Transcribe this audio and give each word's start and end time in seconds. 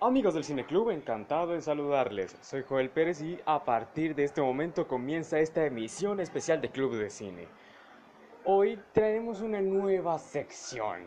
Amigos 0.00 0.34
del 0.34 0.44
Cine 0.44 0.66
Club, 0.66 0.90
encantado 0.90 1.52
de 1.52 1.62
saludarles. 1.62 2.36
Soy 2.42 2.64
Joel 2.68 2.90
Pérez 2.90 3.22
y 3.22 3.38
a 3.46 3.64
partir 3.64 4.14
de 4.14 4.24
este 4.24 4.42
momento 4.42 4.88
comienza 4.88 5.38
esta 5.38 5.64
emisión 5.64 6.18
especial 6.18 6.60
de 6.60 6.68
Club 6.68 6.96
de 6.96 7.08
Cine. 7.08 7.46
Hoy 8.44 8.78
traemos 8.92 9.40
una 9.40 9.62
nueva 9.62 10.18
sección 10.18 11.06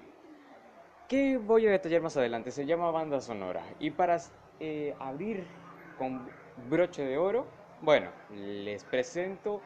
que 1.10 1.38
voy 1.38 1.68
a 1.68 1.72
detallar 1.72 2.02
más 2.02 2.16
adelante. 2.16 2.50
Se 2.50 2.66
llama 2.66 2.90
Banda 2.90 3.20
Sonora. 3.20 3.62
Y 3.78 3.92
para 3.92 4.18
eh, 4.62 4.96
abrir 5.00 5.44
con 5.98 6.28
broche 6.70 7.04
de 7.04 7.18
oro, 7.18 7.46
bueno, 7.82 8.10
les 8.34 8.86
presento 8.86 9.62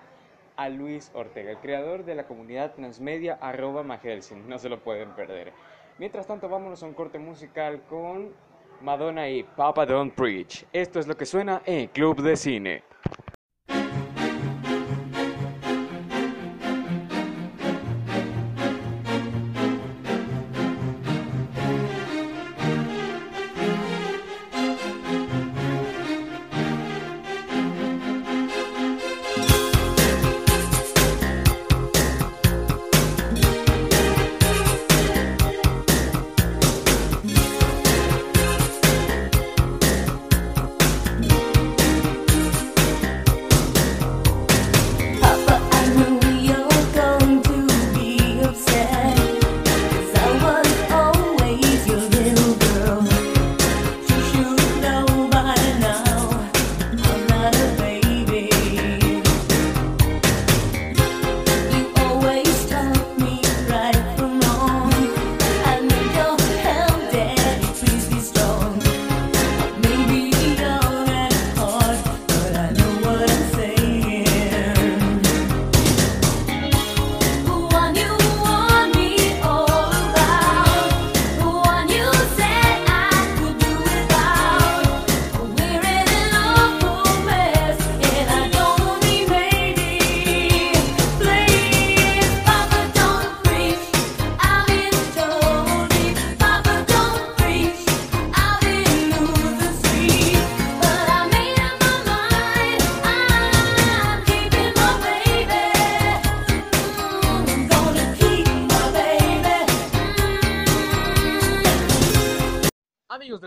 a 0.57 0.67
Luis 0.67 1.11
Ortega, 1.13 1.51
el 1.51 1.59
creador 1.59 2.05
de 2.05 2.15
la 2.15 2.25
comunidad 2.25 2.73
transmedia 2.73 3.37
arroba 3.39 3.83
Magelsin. 3.83 4.49
No 4.49 4.57
se 4.57 4.67
lo 4.67 4.83
pueden 4.83 5.11
perder. 5.11 5.53
Mientras 5.99 6.25
tanto, 6.25 6.49
vámonos 6.49 6.81
a 6.81 6.87
un 6.87 6.95
corte 6.95 7.19
musical 7.19 7.83
con 7.87 8.33
Madonna 8.81 9.29
y 9.29 9.43
Papa 9.43 9.85
Don't 9.85 10.13
Preach. 10.13 10.65
Esto 10.73 10.99
es 10.99 11.07
lo 11.07 11.15
que 11.15 11.25
suena 11.25 11.61
en 11.65 11.87
Club 11.87 12.21
de 12.21 12.35
Cine. 12.35 12.83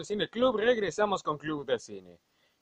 Cine 0.05 0.29
Club, 0.29 0.57
regresamos 0.57 1.25
con 1.25 1.37
Club 1.37 1.67
de 1.67 1.81
Cine. 1.81 2.21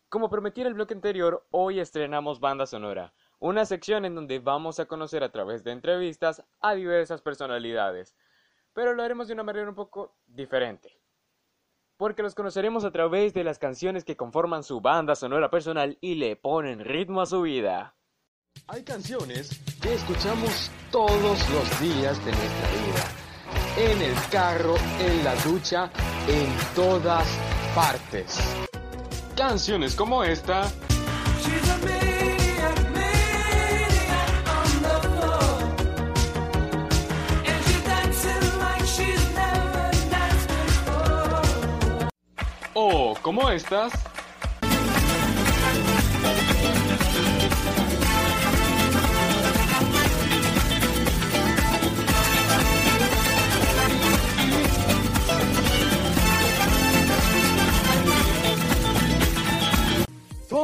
Como 0.08 0.30
prometí 0.30 0.62
en 0.62 0.68
el 0.68 0.74
bloque 0.74 0.94
anterior, 0.94 1.46
hoy 1.50 1.78
estrenamos 1.78 2.40
Banda 2.40 2.64
Sonora, 2.64 3.12
una 3.38 3.66
sección 3.66 4.06
en 4.06 4.14
donde 4.14 4.38
vamos 4.38 4.80
a 4.80 4.86
conocer 4.86 5.22
a 5.22 5.30
través 5.30 5.62
de 5.62 5.72
entrevistas 5.72 6.42
a 6.60 6.74
diversas 6.74 7.20
personalidades, 7.20 8.16
pero 8.72 8.94
lo 8.94 9.02
haremos 9.02 9.28
de 9.28 9.34
una 9.34 9.42
manera 9.42 9.68
un 9.68 9.74
poco 9.74 10.16
diferente, 10.26 11.02
porque 11.98 12.22
los 12.22 12.34
conoceremos 12.34 12.82
a 12.86 12.92
través 12.92 13.34
de 13.34 13.44
las 13.44 13.58
canciones 13.58 14.04
que 14.04 14.16
conforman 14.16 14.62
su 14.62 14.80
banda 14.80 15.14
sonora 15.14 15.50
personal 15.50 15.98
y 16.00 16.14
le 16.14 16.36
ponen 16.36 16.80
ritmo 16.80 17.20
a 17.20 17.26
su 17.26 17.42
vida. 17.42 17.94
Hay 18.68 18.84
canciones 18.84 19.60
que 19.82 19.92
escuchamos 19.92 20.70
todos 20.90 21.50
los 21.50 21.80
días 21.80 22.24
de 22.24 22.32
nuestra 22.32 22.68
vida 22.70 23.21
en 23.76 24.02
el 24.02 24.14
carro, 24.30 24.74
en 25.00 25.24
la 25.24 25.34
ducha, 25.36 25.90
en 26.28 26.54
todas 26.74 27.26
partes. 27.74 28.38
Canciones 29.36 29.94
como 29.94 30.22
esta. 30.24 30.70
O 42.74 43.14
como 43.22 43.50
estas. 43.50 43.92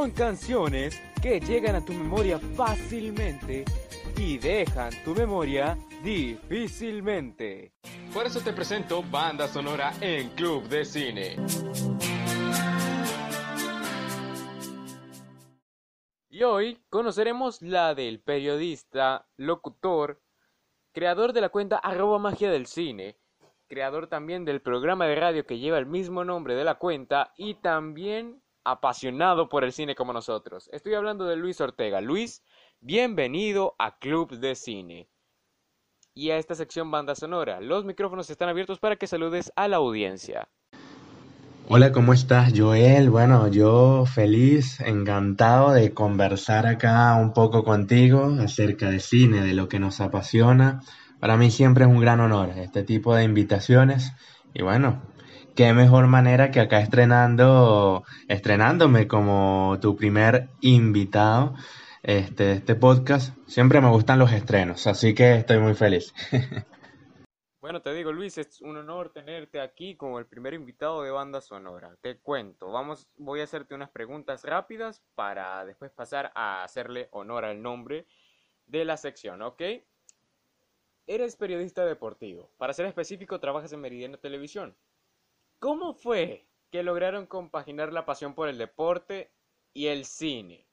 Son 0.08 0.14
canciones 0.16 0.98
que 1.20 1.38
llegan 1.38 1.76
a 1.76 1.84
tu 1.84 1.92
memoria 1.92 2.38
fácilmente 2.38 3.66
y 4.16 4.38
dejan 4.38 4.90
tu 5.04 5.14
memoria 5.14 5.76
difícilmente. 6.02 7.72
Por 8.14 8.24
eso 8.24 8.40
te 8.40 8.54
presento 8.54 9.02
Banda 9.02 9.48
Sonora 9.48 9.92
en 10.00 10.30
Club 10.30 10.66
de 10.68 10.86
Cine. 10.86 11.36
Y 16.30 16.42
hoy 16.42 16.80
conoceremos 16.88 17.60
la 17.60 17.94
del 17.94 18.20
periodista, 18.20 19.26
locutor, 19.36 20.22
creador 20.92 21.34
de 21.34 21.42
la 21.42 21.50
cuenta 21.50 21.76
arroba 21.76 22.18
magia 22.18 22.50
del 22.50 22.64
cine, 22.64 23.18
creador 23.66 24.06
también 24.06 24.46
del 24.46 24.62
programa 24.62 25.06
de 25.06 25.16
radio 25.16 25.44
que 25.44 25.58
lleva 25.58 25.76
el 25.76 25.86
mismo 25.86 26.24
nombre 26.24 26.54
de 26.54 26.64
la 26.64 26.76
cuenta 26.76 27.34
y 27.36 27.56
también 27.56 28.40
apasionado 28.70 29.48
por 29.48 29.64
el 29.64 29.72
cine 29.72 29.94
como 29.94 30.12
nosotros. 30.12 30.68
Estoy 30.72 30.94
hablando 30.94 31.24
de 31.24 31.36
Luis 31.36 31.60
Ortega. 31.60 32.02
Luis, 32.02 32.42
bienvenido 32.80 33.74
a 33.78 33.98
Club 33.98 34.38
de 34.38 34.54
Cine 34.54 35.08
y 36.12 36.30
a 36.30 36.36
esta 36.36 36.54
sección 36.54 36.90
banda 36.90 37.14
sonora. 37.14 37.60
Los 37.60 37.86
micrófonos 37.86 38.28
están 38.28 38.50
abiertos 38.50 38.78
para 38.78 38.96
que 38.96 39.06
saludes 39.06 39.52
a 39.56 39.68
la 39.68 39.76
audiencia. 39.76 40.48
Hola, 41.70 41.92
¿cómo 41.92 42.12
estás, 42.12 42.52
Joel? 42.54 43.08
Bueno, 43.08 43.48
yo 43.48 44.04
feliz, 44.04 44.80
encantado 44.80 45.72
de 45.72 45.94
conversar 45.94 46.66
acá 46.66 47.14
un 47.14 47.32
poco 47.32 47.64
contigo 47.64 48.36
acerca 48.38 48.90
de 48.90 49.00
cine, 49.00 49.42
de 49.42 49.54
lo 49.54 49.68
que 49.68 49.78
nos 49.78 50.00
apasiona. 50.00 50.82
Para 51.20 51.38
mí 51.38 51.50
siempre 51.50 51.84
es 51.84 51.90
un 51.90 52.00
gran 52.00 52.20
honor 52.20 52.50
este 52.56 52.82
tipo 52.82 53.14
de 53.14 53.24
invitaciones. 53.24 54.12
Y 54.52 54.62
bueno, 54.62 55.02
qué 55.58 55.72
mejor 55.72 56.06
manera 56.06 56.52
que 56.52 56.60
acá 56.60 56.78
estrenando, 56.78 58.04
estrenándome 58.28 59.08
como 59.08 59.76
tu 59.82 59.96
primer 59.96 60.50
invitado 60.60 61.56
este, 62.04 62.52
este 62.52 62.76
podcast. 62.76 63.36
Siempre 63.48 63.80
me 63.80 63.90
gustan 63.90 64.20
los 64.20 64.30
estrenos, 64.30 64.86
así 64.86 65.16
que 65.16 65.34
estoy 65.34 65.58
muy 65.58 65.74
feliz. 65.74 66.14
Bueno, 67.60 67.82
te 67.82 67.92
digo, 67.92 68.12
Luis, 68.12 68.38
es 68.38 68.62
un 68.62 68.76
honor 68.76 69.12
tenerte 69.12 69.60
aquí 69.60 69.96
como 69.96 70.20
el 70.20 70.26
primer 70.26 70.54
invitado 70.54 71.02
de 71.02 71.10
Banda 71.10 71.40
Sonora. 71.40 71.94
Te 72.00 72.18
cuento, 72.18 72.70
vamos, 72.70 73.08
voy 73.16 73.40
a 73.40 73.44
hacerte 73.44 73.74
unas 73.74 73.90
preguntas 73.90 74.44
rápidas 74.44 75.02
para 75.16 75.66
después 75.66 75.90
pasar 75.90 76.30
a 76.36 76.62
hacerle 76.62 77.08
honor 77.10 77.44
al 77.44 77.60
nombre 77.60 78.06
de 78.64 78.84
la 78.86 78.96
sección, 78.96 79.42
¿ok? 79.42 79.60
Eres 81.08 81.36
periodista 81.36 81.84
deportivo. 81.84 82.52
Para 82.58 82.72
ser 82.72 82.86
específico, 82.86 83.40
trabajas 83.40 83.72
en 83.72 83.80
Meridiano 83.80 84.18
Televisión. 84.18 84.76
¿Cómo 85.60 85.92
fue 85.92 86.46
que 86.70 86.84
lograron 86.84 87.26
compaginar 87.26 87.92
la 87.92 88.06
pasión 88.06 88.34
por 88.34 88.48
el 88.48 88.58
deporte 88.58 89.32
y 89.74 89.86
el 89.86 90.04
cine? 90.04 90.68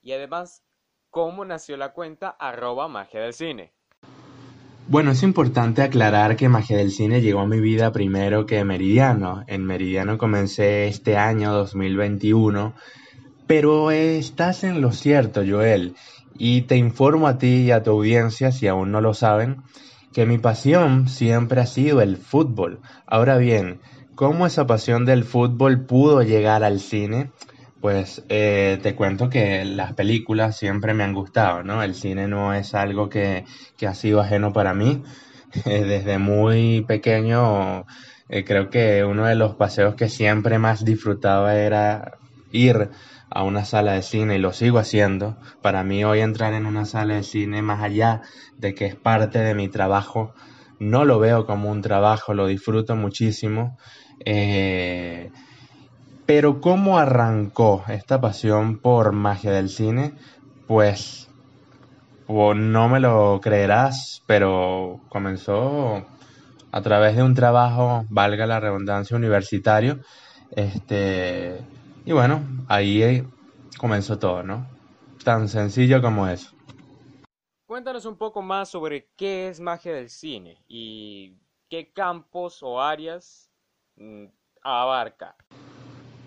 Y 0.00 0.12
además, 0.12 0.62
¿cómo 1.10 1.44
nació 1.44 1.76
la 1.76 1.92
cuenta 1.92 2.28
arroba 2.28 2.86
magia 2.86 3.20
del 3.20 3.32
cine? 3.32 3.72
Bueno, 4.86 5.10
es 5.10 5.24
importante 5.24 5.82
aclarar 5.82 6.36
que 6.36 6.48
Magia 6.48 6.76
del 6.76 6.90
Cine 6.90 7.20
llegó 7.20 7.40
a 7.40 7.46
mi 7.46 7.60
vida 7.60 7.92
primero 7.92 8.46
que 8.46 8.64
Meridiano. 8.64 9.44
En 9.46 9.64
Meridiano 9.64 10.18
comencé 10.18 10.88
este 10.88 11.16
año 11.16 11.52
2021, 11.52 12.74
pero 13.46 13.90
estás 13.92 14.64
en 14.64 14.80
lo 14.80 14.90
cierto, 14.90 15.42
Joel, 15.46 15.94
y 16.36 16.62
te 16.62 16.76
informo 16.76 17.28
a 17.28 17.38
ti 17.38 17.62
y 17.62 17.70
a 17.70 17.84
tu 17.84 17.90
audiencia, 17.90 18.50
si 18.50 18.66
aún 18.66 18.90
no 18.90 19.00
lo 19.00 19.14
saben, 19.14 19.62
que 20.12 20.26
mi 20.26 20.38
pasión 20.38 21.08
siempre 21.08 21.60
ha 21.60 21.66
sido 21.66 22.00
el 22.00 22.16
fútbol. 22.16 22.80
Ahora 23.06 23.36
bien, 23.36 23.80
¿cómo 24.14 24.46
esa 24.46 24.66
pasión 24.66 25.04
del 25.04 25.24
fútbol 25.24 25.86
pudo 25.86 26.22
llegar 26.22 26.64
al 26.64 26.80
cine? 26.80 27.30
Pues 27.80 28.22
eh, 28.28 28.78
te 28.82 28.94
cuento 28.94 29.30
que 29.30 29.64
las 29.64 29.94
películas 29.94 30.56
siempre 30.56 30.92
me 30.92 31.04
han 31.04 31.14
gustado, 31.14 31.62
¿no? 31.62 31.82
El 31.82 31.94
cine 31.94 32.28
no 32.28 32.52
es 32.52 32.74
algo 32.74 33.08
que, 33.08 33.44
ha 33.86 33.94
sido 33.94 34.20
ajeno 34.20 34.52
para 34.52 34.74
mí. 34.74 35.02
Desde 35.64 36.18
muy 36.18 36.84
pequeño 36.86 37.86
eh, 38.28 38.44
creo 38.44 38.68
que 38.68 39.04
uno 39.04 39.26
de 39.26 39.34
los 39.34 39.54
paseos 39.54 39.94
que 39.94 40.08
siempre 40.08 40.58
más 40.58 40.84
disfrutaba 40.84 41.56
era 41.56 42.18
ir 42.52 42.90
a 43.30 43.44
una 43.44 43.64
sala 43.64 43.92
de 43.92 44.02
cine 44.02 44.36
y 44.36 44.38
lo 44.38 44.52
sigo 44.52 44.78
haciendo. 44.78 45.36
Para 45.62 45.84
mí 45.84 46.04
hoy 46.04 46.20
entrar 46.20 46.52
en 46.52 46.66
una 46.66 46.84
sala 46.84 47.14
de 47.14 47.22
cine, 47.22 47.62
más 47.62 47.82
allá 47.82 48.22
de 48.58 48.74
que 48.74 48.86
es 48.86 48.96
parte 48.96 49.38
de 49.38 49.54
mi 49.54 49.68
trabajo, 49.68 50.34
no 50.78 51.04
lo 51.04 51.18
veo 51.18 51.46
como 51.46 51.70
un 51.70 51.82
trabajo, 51.82 52.34
lo 52.34 52.46
disfruto 52.46 52.96
muchísimo. 52.96 53.76
Eh, 54.24 55.30
pero 56.26 56.60
¿cómo 56.60 56.98
arrancó 56.98 57.84
esta 57.88 58.20
pasión 58.20 58.78
por 58.78 59.12
magia 59.12 59.52
del 59.52 59.68
cine? 59.68 60.12
Pues, 60.66 61.28
no 62.28 62.88
me 62.88 63.00
lo 63.00 63.40
creerás, 63.42 64.22
pero 64.26 65.00
comenzó 65.08 66.06
a 66.72 66.80
través 66.82 67.16
de 67.16 67.22
un 67.22 67.34
trabajo, 67.34 68.04
valga 68.08 68.46
la 68.46 68.60
redundancia, 68.60 69.16
universitario. 69.16 70.00
Este, 70.52 71.60
y 72.04 72.12
bueno, 72.12 72.40
ahí 72.70 73.26
comenzó 73.78 74.18
todo, 74.18 74.44
¿no? 74.44 74.66
Tan 75.24 75.48
sencillo 75.48 76.00
como 76.00 76.28
eso. 76.28 76.54
Cuéntanos 77.66 78.04
un 78.04 78.16
poco 78.16 78.42
más 78.42 78.68
sobre 78.68 79.10
qué 79.16 79.48
es 79.48 79.60
magia 79.60 79.92
del 79.92 80.08
cine 80.08 80.64
y 80.68 81.36
qué 81.68 81.92
campos 81.92 82.62
o 82.62 82.80
áreas 82.80 83.50
mm, 83.96 84.26
abarca. 84.62 85.36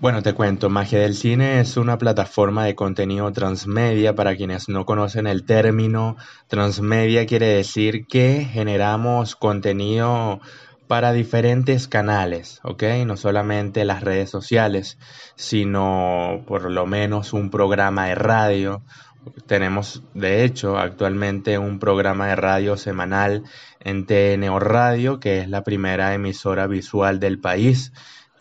Bueno, 0.02 0.22
te 0.22 0.34
cuento, 0.34 0.70
Magia 0.70 1.00
del 1.00 1.14
Cine 1.14 1.62
es 1.62 1.78
una 1.78 1.98
plataforma 1.98 2.66
de 2.66 2.76
contenido 2.76 3.32
transmedia. 3.32 4.14
Para 4.14 4.36
quienes 4.36 4.68
no 4.68 4.86
conocen 4.86 5.28
el 5.28 5.46
término, 5.46 6.18
transmedia 6.48 7.26
quiere 7.26 7.48
decir 7.48 8.06
que 8.06 8.44
generamos 8.44 9.38
contenido 9.38 10.42
para 10.94 11.12
diferentes 11.12 11.88
canales, 11.88 12.60
¿ok? 12.62 12.84
No 13.08 13.18
solamente 13.18 13.84
las 13.84 14.04
redes 14.04 14.30
sociales, 14.30 15.00
sino 15.36 16.44
por 16.46 16.70
lo 16.70 16.86
menos 16.86 17.34
un 17.34 17.50
programa 17.50 18.06
de 18.10 18.14
radio. 18.14 18.84
Tenemos, 19.48 20.04
de 20.14 20.44
hecho, 20.44 20.78
actualmente 20.78 21.58
un 21.58 21.80
programa 21.80 22.28
de 22.28 22.36
radio 22.36 22.78
semanal 22.78 23.42
en 23.80 24.06
TNO 24.06 24.60
Radio, 24.60 25.20
que 25.20 25.40
es 25.40 25.50
la 25.50 25.64
primera 25.64 26.14
emisora 26.14 26.68
visual 26.68 27.20
del 27.20 27.40
país 27.40 27.92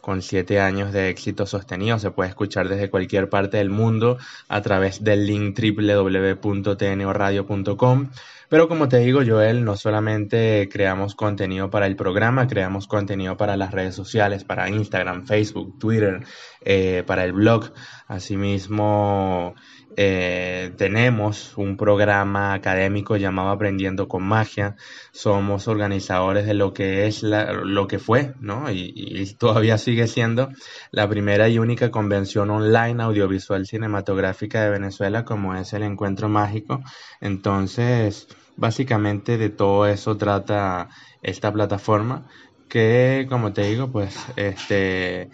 con 0.02 0.20
siete 0.20 0.60
años 0.60 0.92
de 0.92 1.08
éxito 1.08 1.46
sostenido. 1.46 1.98
Se 1.98 2.10
puede 2.10 2.28
escuchar 2.28 2.68
desde 2.68 2.90
cualquier 2.90 3.30
parte 3.30 3.56
del 3.56 3.70
mundo 3.70 4.18
a 4.48 4.60
través 4.60 5.02
del 5.02 5.26
link 5.26 5.58
www.tnoradio.com. 5.58 8.10
Pero 8.48 8.68
como 8.68 8.88
te 8.88 8.98
digo, 8.98 9.22
Joel, 9.26 9.64
no 9.64 9.76
solamente 9.76 10.68
creamos 10.70 11.14
contenido 11.14 11.70
para 11.70 11.86
el 11.86 11.96
programa, 11.96 12.46
creamos 12.46 12.86
contenido 12.86 13.38
para 13.38 13.56
las 13.56 13.70
redes 13.70 13.94
sociales, 13.94 14.44
para 14.44 14.68
Instagram, 14.68 15.26
Facebook, 15.26 15.78
Twitter, 15.78 16.22
eh, 16.60 17.02
para 17.06 17.24
el 17.24 17.32
blog. 17.32 17.72
Asimismo, 18.08 19.54
eh, 19.96 20.72
tenemos 20.76 21.56
un 21.56 21.76
programa 21.76 22.54
académico 22.54 23.16
llamado 23.16 23.50
Aprendiendo 23.50 24.08
con 24.08 24.22
Magia. 24.22 24.76
Somos 25.12 25.68
organizadores 25.68 26.46
de 26.46 26.54
lo 26.54 26.72
que 26.72 27.06
es 27.06 27.22
lo 27.22 27.86
que 27.86 27.98
fue, 27.98 28.34
¿no? 28.40 28.70
Y, 28.70 29.36
todavía 29.38 29.78
sigue 29.78 30.06
siendo 30.06 30.50
la 30.90 31.08
primera 31.08 31.48
y 31.48 31.58
única 31.58 31.90
convención 31.90 32.50
online 32.50 33.02
audiovisual 33.02 33.66
cinematográfica 33.66 34.62
de 34.62 34.70
Venezuela, 34.70 35.24
como 35.24 35.54
es 35.54 35.72
el 35.72 35.82
Encuentro 35.82 36.28
Mágico. 36.28 36.82
Entonces, 37.20 38.28
básicamente 38.56 39.38
de 39.38 39.50
todo 39.50 39.86
eso 39.86 40.16
trata 40.16 40.88
esta 41.22 41.52
plataforma 41.52 42.28
que, 42.68 43.26
como 43.28 43.52
te 43.52 43.62
digo, 43.62 43.90
pues, 43.90 44.16
este 44.36 45.30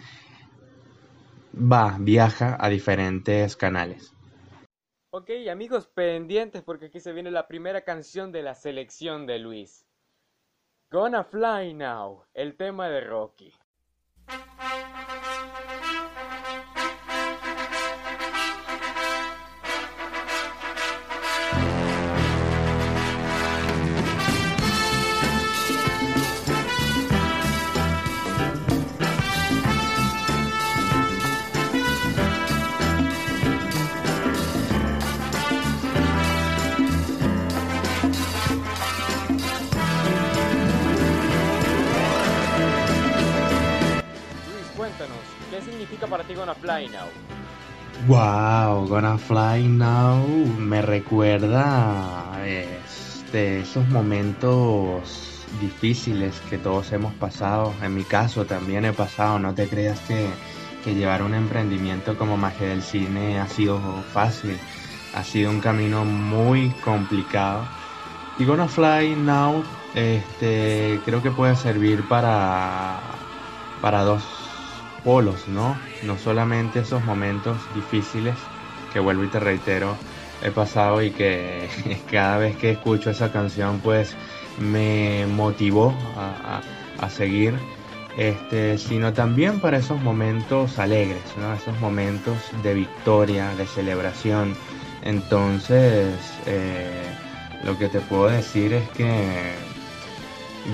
va, 1.53 1.97
viaja 1.99 2.57
a 2.59 2.69
diferentes 2.69 3.55
canales. 3.55 4.13
Ok, 5.11 5.31
amigos 5.49 5.87
pendientes 5.87 6.61
porque 6.61 6.85
aquí 6.85 6.99
se 6.99 7.13
viene 7.13 7.31
la 7.31 7.47
primera 7.47 7.83
canción 7.83 8.31
de 8.31 8.43
la 8.43 8.53
selección 8.53 9.25
de 9.25 9.39
Luis. 9.39 9.87
Gonna 10.91 11.23
Fly 11.23 11.73
Now, 11.73 12.25
el 12.35 12.55
tema 12.55 12.89
de 12.89 13.01
Rocky. 13.01 13.51
Para 45.97 46.23
ti 46.23 46.33
Gonna 46.33 46.55
Fly 46.55 46.89
Now? 46.89 47.07
Wow, 48.07 48.87
Gonna 48.87 49.17
Fly 49.17 49.67
Now 49.67 50.25
me 50.57 50.81
recuerda 50.81 52.39
este, 52.45 53.61
esos 53.61 53.87
momentos 53.89 55.45
difíciles 55.59 56.39
que 56.49 56.57
todos 56.57 56.91
hemos 56.91 57.13
pasado. 57.15 57.73
En 57.83 57.95
mi 57.95 58.03
caso 58.03 58.45
también 58.45 58.85
he 58.85 58.93
pasado. 58.93 59.39
No 59.39 59.53
te 59.53 59.67
creas 59.67 59.99
que, 60.01 60.27
que 60.83 60.95
llevar 60.95 61.23
un 61.23 61.33
emprendimiento 61.33 62.17
como 62.17 62.37
Magia 62.37 62.69
del 62.69 62.83
Cine 62.83 63.39
ha 63.39 63.47
sido 63.47 63.79
fácil. 64.13 64.57
Ha 65.13 65.23
sido 65.23 65.49
un 65.49 65.59
camino 65.59 66.05
muy 66.05 66.69
complicado. 66.83 67.65
Y 68.37 68.45
Gonna 68.45 68.67
Fly 68.67 69.15
Now 69.17 69.63
este, 69.95 71.01
creo 71.03 71.21
que 71.21 71.31
puede 71.31 71.55
servir 71.55 72.07
para, 72.07 72.99
para 73.81 74.03
dos 74.03 74.38
polos, 75.03 75.47
¿no? 75.47 75.77
No 76.03 76.17
solamente 76.17 76.79
esos 76.79 77.03
momentos 77.03 77.57
difíciles 77.73 78.37
que 78.91 78.99
vuelvo 78.99 79.23
y 79.23 79.27
te 79.27 79.39
reitero 79.39 79.95
he 80.41 80.51
pasado 80.51 81.01
y 81.01 81.11
que 81.11 81.67
cada 82.11 82.37
vez 82.37 82.55
que 82.57 82.71
escucho 82.71 83.09
esa 83.09 83.31
canción 83.31 83.79
pues 83.79 84.15
me 84.59 85.25
motivó 85.27 85.93
a, 86.17 86.61
seguir, 87.09 87.53
este, 88.17 88.77
sino 88.77 89.13
también 89.13 89.61
para 89.61 89.77
esos 89.77 90.01
momentos 90.01 90.77
alegres, 90.77 91.23
¿no? 91.37 91.53
esos 91.53 91.79
momentos 91.79 92.51
de 92.61 92.73
victoria, 92.73 93.55
de 93.55 93.65
celebración. 93.65 94.53
Entonces, 95.01 96.13
eh, 96.45 97.05
lo 97.63 97.77
que 97.77 97.87
te 97.87 98.01
puedo 98.01 98.27
decir 98.27 98.73
es 98.73 98.89
que 98.89 99.53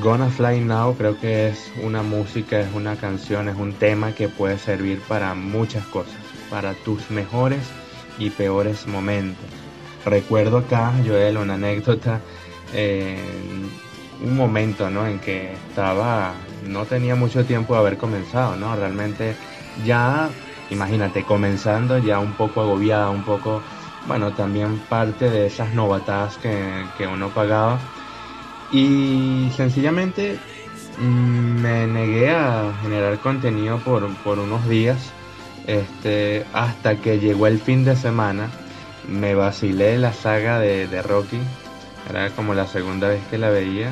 Gonna 0.01 0.29
Fly 0.29 0.59
Now 0.61 0.95
creo 0.95 1.17
que 1.19 1.47
es 1.49 1.71
una 1.81 2.03
música, 2.03 2.59
es 2.59 2.73
una 2.73 2.95
canción, 2.95 3.47
es 3.47 3.55
un 3.55 3.73
tema 3.73 4.11
que 4.13 4.27
puede 4.27 4.57
servir 4.57 4.99
para 5.07 5.33
muchas 5.35 5.85
cosas, 5.85 6.19
para 6.49 6.73
tus 6.73 7.09
mejores 7.09 7.61
y 8.17 8.29
peores 8.29 8.87
momentos. 8.87 9.45
Recuerdo 10.05 10.59
acá, 10.59 10.91
Joel, 11.05 11.37
una 11.37 11.53
anécdota, 11.53 12.19
un 14.21 14.35
momento 14.35 14.89
¿no? 14.89 15.07
en 15.07 15.19
que 15.19 15.53
estaba, 15.53 16.33
no 16.67 16.85
tenía 16.85 17.15
mucho 17.15 17.45
tiempo 17.45 17.73
de 17.73 17.79
haber 17.79 17.97
comenzado, 17.97 18.55
¿no? 18.57 18.75
Realmente 18.75 19.35
ya, 19.85 20.29
imagínate, 20.69 21.23
comenzando 21.23 21.97
ya 21.99 22.19
un 22.19 22.33
poco 22.33 22.61
agobiada, 22.61 23.09
un 23.09 23.23
poco, 23.23 23.61
bueno, 24.07 24.33
también 24.33 24.77
parte 24.89 25.29
de 25.29 25.47
esas 25.47 25.73
novatadas 25.73 26.37
que, 26.37 26.85
que 26.97 27.07
uno 27.07 27.29
pagaba 27.29 27.79
y 28.71 29.49
sencillamente 29.55 30.39
mm, 30.99 31.61
me 31.61 31.87
negué 31.87 32.31
a 32.31 32.73
generar 32.81 33.19
contenido 33.19 33.79
por, 33.79 34.03
unos 34.39 34.67
días. 34.67 35.11
Este, 35.67 36.45
hasta 36.53 36.97
que 36.97 37.19
llegó 37.19 37.47
el 37.47 37.59
fin 37.59 37.85
de 37.85 37.95
semana, 37.95 38.49
me 39.07 39.33
vacilé 39.33 39.97
la 39.97 40.13
saga 40.13 40.59
de, 40.59 41.01
Rocky. 41.01 41.39
era 42.09 42.29
como 42.31 42.53
la 42.53 42.67
segunda 42.67 43.09
vez 43.09 43.21
que 43.31 43.39
la 43.39 43.49
veía 43.49 43.91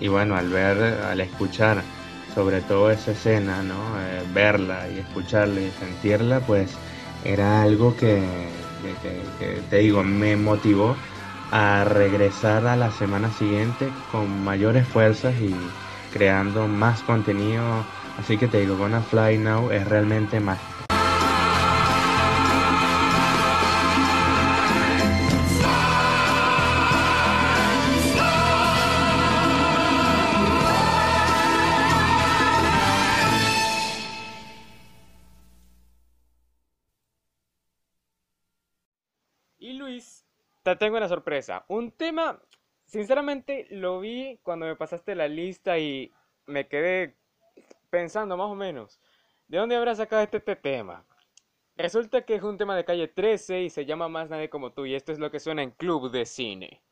y 0.00 0.08
bueno, 0.08 0.36
al 0.36 0.50
ver, 0.50 1.00
al 1.02 1.20
escuchar 1.20 1.82
sobre 2.34 2.60
todo 2.62 2.90
esa 2.90 3.12
escena, 3.12 3.62
¿no? 3.62 3.76
Eh, 4.00 4.22
verla 4.34 4.88
y 4.90 4.98
escucharla 4.98 5.60
y 5.60 5.70
sentirla, 5.78 6.40
pues 6.40 6.70
era 7.24 7.62
algo 7.62 7.96
que, 7.96 8.22
que, 9.38 9.62
te 9.70 9.78
digo, 9.78 10.02
me 10.02 10.36
motivó 10.36 10.96
a 11.56 11.84
regresar 11.84 12.66
a 12.66 12.74
la 12.74 12.90
semana 12.90 13.30
siguiente 13.30 13.92
con 14.10 14.42
mayores 14.42 14.88
fuerzas 14.88 15.36
y 15.40 15.54
creando 16.12 16.66
más 16.66 17.04
contenido. 17.04 17.84
Así 18.18 18.36
que 18.36 18.48
te 18.48 18.58
digo, 18.58 18.76
Gonna 18.76 19.00
Fly 19.00 19.38
Now 19.38 19.70
es 19.70 19.86
realmente 19.86 20.40
más 20.40 20.58
te 40.74 40.86
tengo 40.86 40.96
una 40.96 41.08
sorpresa. 41.08 41.64
Un 41.68 41.90
tema, 41.90 42.40
sinceramente, 42.86 43.66
lo 43.70 44.00
vi 44.00 44.38
cuando 44.42 44.66
me 44.66 44.76
pasaste 44.76 45.14
la 45.14 45.28
lista 45.28 45.78
y 45.78 46.12
me 46.46 46.68
quedé 46.68 47.16
pensando 47.90 48.36
más 48.36 48.48
o 48.48 48.54
menos, 48.54 49.00
¿de 49.48 49.58
dónde 49.58 49.76
habrá 49.76 49.94
sacado 49.94 50.22
este, 50.22 50.38
este 50.38 50.56
tema? 50.56 51.04
Resulta 51.76 52.22
que 52.22 52.36
es 52.36 52.42
un 52.42 52.56
tema 52.56 52.76
de 52.76 52.84
calle 52.84 53.08
13 53.08 53.62
y 53.62 53.70
se 53.70 53.84
llama 53.84 54.08
Más 54.08 54.30
Nadie 54.30 54.48
como 54.48 54.72
tú 54.72 54.86
y 54.86 54.94
esto 54.94 55.12
es 55.12 55.18
lo 55.18 55.30
que 55.30 55.40
suena 55.40 55.62
en 55.62 55.72
Club 55.72 56.10
de 56.10 56.24
Cine. 56.24 56.83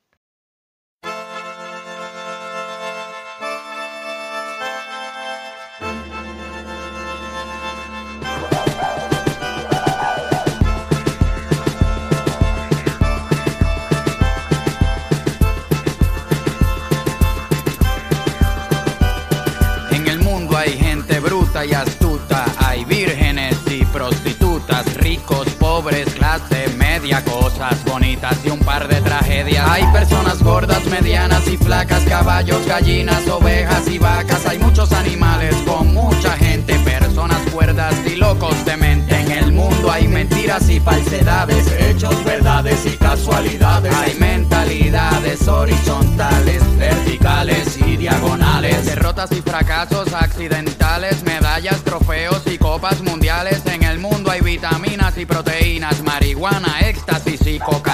Astuta. 21.70 22.44
Hay 22.58 22.84
vírgenes 22.84 23.56
y 23.70 23.84
prostitutas, 23.84 24.94
ricos, 24.96 25.48
pobres, 25.50 26.12
clase 26.14 26.68
media, 26.76 27.24
cosas 27.24 27.84
bonitas 27.84 28.36
y 28.44 28.50
un 28.50 28.58
par 28.58 28.88
de 28.88 29.00
tragedias. 29.00 29.68
Hay 29.68 29.84
personas 29.92 30.42
gordas, 30.42 30.84
medianas 30.86 31.46
y 31.46 31.56
flacas, 31.56 32.02
caballos, 32.04 32.66
gallinas, 32.66 33.28
ovejas 33.28 33.86
y 33.88 33.98
vacas. 33.98 34.44
Hay 34.46 34.58
muchos 34.58 34.92
animales 34.92 35.54
con 35.64 35.94
mucha 35.94 36.32
gente, 36.36 36.74
personas 36.80 37.38
cuerdas 37.52 37.94
y 38.06 38.16
locos 38.16 38.64
de 38.64 38.76
mente. 38.76 39.11
Mundo 39.62 39.92
hay 39.92 40.08
mentiras 40.08 40.68
y 40.68 40.80
falsedades, 40.80 41.70
hechos, 41.78 42.24
verdades 42.24 42.84
y 42.84 42.96
casualidades. 42.96 43.94
Hay 43.94 44.14
mentalidades 44.18 45.46
horizontales, 45.46 46.62
verticales 46.78 47.78
y 47.78 47.96
diagonales, 47.96 48.84
derrotas 48.84 49.30
y 49.30 49.40
fracasos 49.40 50.12
accidentales, 50.14 51.22
medallas, 51.22 51.80
trofeos 51.84 52.42
y 52.46 52.58
copas 52.58 53.02
mundiales. 53.02 53.64
En 53.66 53.84
el 53.84 54.00
mundo 54.00 54.32
hay 54.32 54.40
vitaminas 54.40 55.16
y 55.16 55.26
proteínas, 55.26 56.02
marihuana, 56.02 56.80
éxtasis 56.80 57.46
y 57.46 57.60
cocaína. 57.60 57.91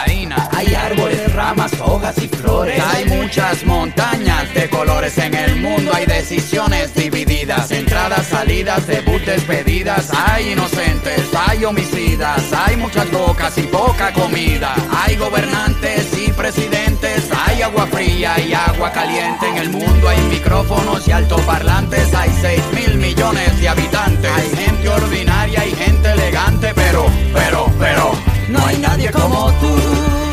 Ramas, 1.38 1.70
hojas 1.80 2.18
y 2.18 2.26
flores. 2.26 2.82
Hay 2.92 3.04
muchas 3.04 3.64
montañas 3.64 4.52
de 4.54 4.68
colores 4.68 5.16
en 5.18 5.32
el 5.34 5.54
mundo. 5.60 5.92
Hay 5.94 6.04
decisiones 6.04 6.92
divididas, 6.96 7.70
entradas, 7.70 8.26
salidas, 8.26 8.84
debut, 8.88 9.22
despedidas. 9.22 10.10
Hay 10.12 10.50
inocentes, 10.50 11.28
hay 11.32 11.64
homicidas. 11.64 12.42
Hay 12.52 12.76
muchas 12.76 13.08
bocas 13.12 13.56
y 13.56 13.62
poca 13.62 14.12
comida. 14.12 14.74
Hay 14.90 15.14
gobernantes 15.14 16.08
y 16.18 16.32
presidentes. 16.32 17.28
Hay 17.46 17.62
agua 17.62 17.86
fría 17.86 18.34
y 18.40 18.52
agua 18.52 18.90
caliente. 18.90 19.48
En 19.48 19.58
el 19.58 19.70
mundo 19.70 20.08
hay 20.08 20.20
micrófonos 20.22 21.06
y 21.06 21.12
altoparlantes. 21.12 22.12
Hay 22.14 22.30
6 22.40 22.62
mil 22.74 22.98
millones 22.98 23.60
de 23.60 23.68
habitantes. 23.68 24.28
Hay 24.32 24.56
gente 24.56 24.88
ordinaria 24.88 25.64
y 25.64 25.70
gente 25.70 26.10
elegante. 26.10 26.72
Pero, 26.74 27.06
pero, 27.32 27.70
pero, 27.78 28.10
no 28.48 28.66
hay 28.66 28.78
nadie 28.78 29.12
como 29.12 29.52
tú. 29.60 30.27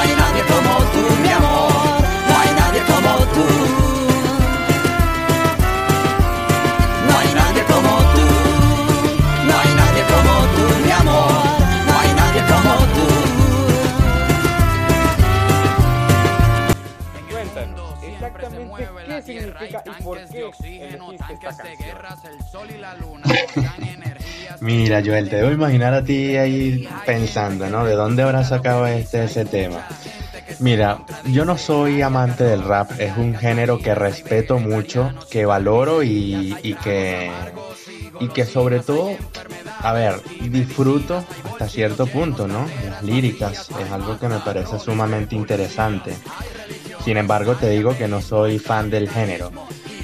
No 0.00 0.04
hay 0.06 0.16
nadie 0.16 0.42
como 0.44 0.78
tú, 0.92 1.19
y 19.84 20.02
por 20.02 20.18
qué 20.28 20.50
esta. 20.68 21.64
Mira, 24.60 25.02
Joel, 25.04 25.28
te 25.28 25.36
debo 25.36 25.50
imaginar 25.50 25.94
a 25.94 26.04
ti 26.04 26.36
ahí 26.36 26.88
pensando, 27.06 27.68
¿no? 27.68 27.84
¿De 27.84 27.94
dónde 27.94 28.22
habrá 28.22 28.44
sacado 28.44 28.86
este 28.86 29.24
ese 29.24 29.44
tema? 29.44 29.86
Mira, 30.58 30.98
yo 31.26 31.44
no 31.44 31.56
soy 31.56 32.02
amante 32.02 32.44
del 32.44 32.62
rap, 32.62 32.90
es 32.98 33.16
un 33.16 33.34
género 33.34 33.78
que 33.78 33.94
respeto 33.94 34.58
mucho, 34.58 35.12
que 35.30 35.46
valoro 35.46 36.02
y, 36.02 36.56
y 36.62 36.74
que 36.74 37.30
y 38.20 38.28
que 38.28 38.44
sobre 38.44 38.80
todo, 38.80 39.16
a 39.78 39.92
ver, 39.92 40.20
disfruto 40.50 41.24
hasta 41.44 41.68
cierto 41.68 42.06
punto, 42.06 42.46
¿no? 42.46 42.66
Las 42.84 43.02
líricas 43.02 43.70
es 43.70 43.90
algo 43.90 44.18
que 44.18 44.28
me 44.28 44.38
parece 44.40 44.78
sumamente 44.78 45.34
interesante. 45.34 46.14
Sin 47.04 47.16
embargo, 47.16 47.54
te 47.54 47.70
digo 47.70 47.96
que 47.96 48.08
no 48.08 48.20
soy 48.20 48.58
fan 48.58 48.90
del 48.90 49.08
género. 49.08 49.50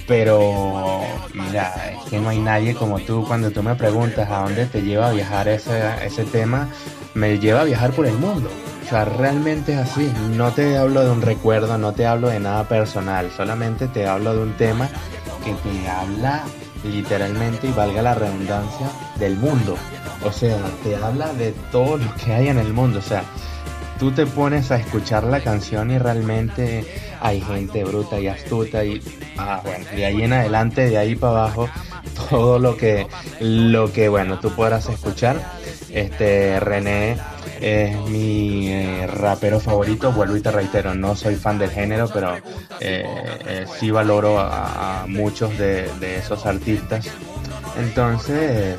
Pero 0.06 1.00
mira, 1.34 1.74
es 1.92 2.10
que 2.10 2.18
no 2.20 2.28
hay 2.28 2.38
nadie 2.38 2.74
como 2.74 3.00
tú. 3.00 3.24
Cuando 3.26 3.50
tú 3.50 3.62
me 3.62 3.74
preguntas 3.74 4.30
a 4.30 4.42
dónde 4.42 4.66
te 4.66 4.82
lleva 4.82 5.08
a 5.08 5.12
viajar 5.12 5.48
ese, 5.48 5.82
ese 6.04 6.24
tema, 6.24 6.68
me 7.14 7.38
lleva 7.38 7.62
a 7.62 7.64
viajar 7.64 7.92
por 7.92 8.06
el 8.06 8.14
mundo. 8.14 8.48
O 8.84 8.88
sea, 8.88 9.04
realmente 9.04 9.72
es 9.72 9.78
así. 9.78 10.12
No 10.36 10.52
te 10.52 10.78
hablo 10.78 11.02
de 11.02 11.10
un 11.10 11.22
recuerdo, 11.22 11.76
no 11.76 11.92
te 11.92 12.06
hablo 12.06 12.28
de 12.28 12.38
nada 12.38 12.68
personal. 12.68 13.30
Solamente 13.36 13.88
te 13.88 14.06
hablo 14.06 14.34
de 14.34 14.42
un 14.42 14.52
tema 14.56 14.88
que 15.44 15.52
te 15.54 15.88
habla 15.88 16.44
literalmente, 16.84 17.66
y 17.66 17.72
valga 17.72 18.02
la 18.02 18.14
redundancia, 18.14 18.88
del 19.18 19.36
mundo. 19.36 19.76
O 20.24 20.32
sea, 20.32 20.56
te 20.82 20.96
habla 20.96 21.32
de 21.34 21.52
todo 21.72 21.96
lo 21.96 22.14
que 22.14 22.32
hay 22.32 22.48
en 22.48 22.58
el 22.58 22.72
mundo. 22.72 22.98
O 22.98 23.02
sea, 23.02 23.24
tú 23.98 24.12
te 24.12 24.26
pones 24.26 24.70
a 24.70 24.76
escuchar 24.76 25.24
la 25.24 25.40
canción 25.40 25.90
y 25.90 25.98
realmente 25.98 26.84
hay 27.20 27.40
gente 27.40 27.84
bruta 27.84 28.20
y 28.20 28.28
astuta 28.28 28.84
y 28.84 29.00
ah, 29.38 29.60
bueno, 29.64 29.84
de 29.94 30.04
ahí 30.04 30.22
en 30.22 30.32
adelante, 30.32 30.88
de 30.88 30.98
ahí 30.98 31.16
para 31.16 31.32
abajo, 31.32 31.68
todo 32.30 32.58
lo 32.58 32.76
que 32.76 33.06
lo 33.40 33.92
que 33.92 34.08
bueno, 34.08 34.38
tú 34.38 34.50
podrás 34.50 34.88
escuchar. 34.88 35.40
Este 35.90 36.60
René 36.60 37.16
es 37.60 37.96
mi 38.10 38.68
eh, 38.68 39.06
rapero 39.06 39.60
favorito, 39.60 40.12
vuelvo 40.12 40.36
y 40.36 40.42
te 40.42 40.50
reitero, 40.50 40.94
no 40.94 41.16
soy 41.16 41.36
fan 41.36 41.58
del 41.58 41.70
género, 41.70 42.08
pero 42.12 42.36
eh, 42.80 43.04
eh, 43.46 43.64
sí 43.78 43.90
valoro 43.90 44.38
a, 44.38 45.06
muchos 45.08 45.56
de, 45.56 45.90
de 46.00 46.18
esos 46.18 46.44
artistas. 46.44 47.06
Entonces, 47.78 48.78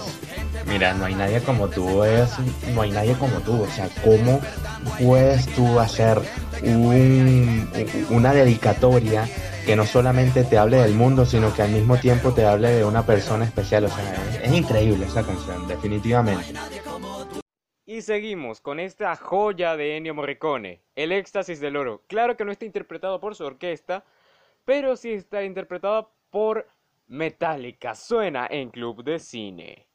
mira, 0.67 0.93
no 0.93 1.05
hay 1.05 1.15
nadie 1.15 1.41
como 1.41 1.67
tú, 1.67 2.03
es, 2.03 2.29
no 2.73 2.81
hay 2.81 2.91
nadie 2.91 3.13
como 3.15 3.39
tú, 3.39 3.63
o 3.63 3.67
sea, 3.67 3.89
¿cómo 4.03 4.39
puedes 4.99 5.47
tú 5.47 5.79
hacer 5.79 6.19
un, 6.63 7.69
una 8.09 8.33
dedicatoria 8.33 9.27
que 9.65 9.75
no 9.75 9.85
solamente 9.85 10.43
te 10.43 10.57
hable 10.57 10.77
del 10.77 10.93
mundo, 10.93 11.25
sino 11.25 11.53
que 11.53 11.61
al 11.61 11.71
mismo 11.71 11.97
tiempo 11.97 12.33
te 12.33 12.45
hable 12.45 12.69
de 12.69 12.85
una 12.85 13.05
persona 13.05 13.45
especial? 13.45 13.85
O 13.85 13.89
sea, 13.89 14.13
es, 14.29 14.49
es 14.49 14.51
increíble 14.53 15.05
esa 15.05 15.23
canción, 15.23 15.67
definitivamente. 15.67 16.53
Y 17.85 18.01
seguimos 18.01 18.59
con 18.59 18.81
esta 18.81 19.15
joya 19.15 19.77
de 19.77 19.95
Ennio 19.95 20.13
Morricone, 20.13 20.81
El 20.95 21.13
éxtasis 21.13 21.61
del 21.61 21.77
oro. 21.77 22.03
Claro 22.07 22.35
que 22.35 22.43
no 22.43 22.51
está 22.51 22.65
interpretado 22.65 23.19
por 23.21 23.33
su 23.35 23.45
orquesta, 23.45 24.03
pero 24.65 24.97
sí 24.97 25.11
está 25.11 25.43
interpretado 25.43 26.11
por 26.29 26.67
Metallica. 27.07 27.95
Suena 27.95 28.45
en 28.51 28.69
Club 28.69 29.05
de 29.05 29.19
Cine. 29.19 29.86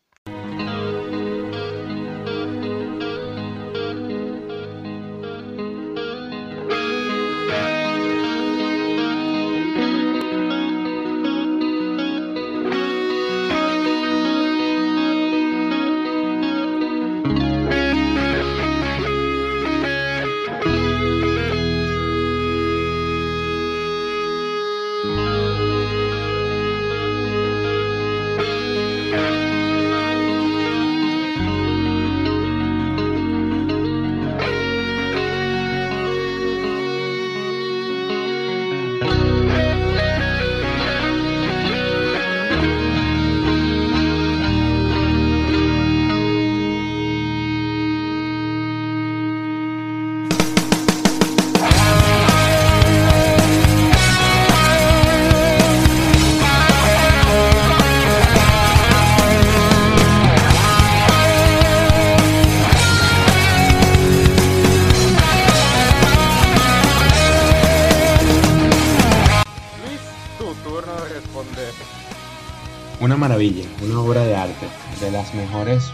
Una 73.83 74.01
obra 74.01 74.25
de 74.25 74.37
arte, 74.37 74.67
de 75.01 75.11
las 75.11 75.35
mejores 75.35 75.91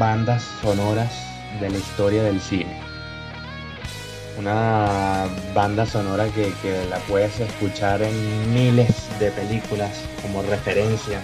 bandas 0.00 0.42
sonoras 0.60 1.12
de 1.60 1.70
la 1.70 1.78
historia 1.78 2.24
del 2.24 2.40
cine. 2.40 2.76
Una 4.36 5.28
banda 5.54 5.86
sonora 5.86 6.26
que, 6.28 6.52
la 6.90 6.98
puedes 7.00 7.38
escuchar 7.38 8.02
en 8.02 8.52
miles 8.52 8.88
de 9.20 9.30
películas 9.30 9.90
como 10.22 10.42
referencia. 10.42 11.20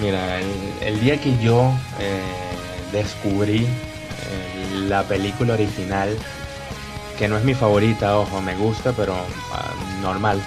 Mira, 0.00 0.40
el, 0.82 1.00
día 1.00 1.20
que 1.20 1.36
yo 1.38 1.72
eh, 1.98 2.20
descubrí 2.92 3.64
eh, 3.64 4.86
la 4.88 5.02
película 5.02 5.54
original, 5.54 6.16
que 7.18 7.26
no 7.26 7.36
es 7.36 7.44
mi 7.44 7.54
favorita, 7.54 8.18
ojo, 8.18 8.40
me 8.40 8.54
gusta, 8.56 8.92
pero 8.92 9.14
ah, 9.52 9.74
normal. 10.00 10.40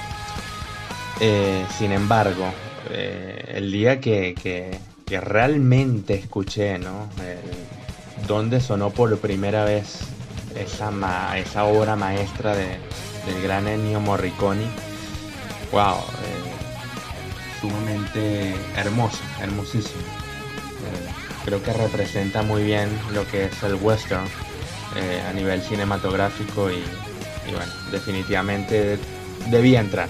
Eh, 1.20 1.66
sin 1.78 1.92
embargo, 1.92 2.54
eh, 2.90 3.54
el 3.56 3.72
día 3.72 4.00
que, 4.00 4.80
realmente 5.10 6.16
escuché, 6.16 6.78
¿no? 6.80 7.10
donde 8.28 8.60
sonó 8.60 8.90
por 8.90 9.18
primera 9.20 9.64
vez 9.64 10.00
esa, 10.56 10.92
esa 11.38 11.64
obra 11.66 11.96
maestra 11.96 12.56
de, 12.56 12.78
del 13.26 13.42
gran 13.42 13.68
Ennio 13.68 14.00
Morricone, 14.00 14.66
wow, 15.72 15.96
eh, 15.96 17.62
sumamente 17.62 18.56
hermoso, 18.76 19.20
hermosísimo. 19.42 20.02
Eh, 20.02 21.44
creo 21.46 21.64
que 21.64 21.74
representa 21.74 22.42
muy 22.42 22.64
bien 22.64 22.90
lo 23.14 23.26
que 23.28 23.46
es 23.46 23.64
el 23.64 23.76
western 23.76 24.26
a 25.30 25.34
nivel 25.34 25.62
cinematográfico 25.62 26.72
y, 26.72 26.78
y 27.48 27.54
bueno, 27.54 27.72
definitivamente 27.92 28.98
debía 29.52 29.80
entrar 29.80 30.10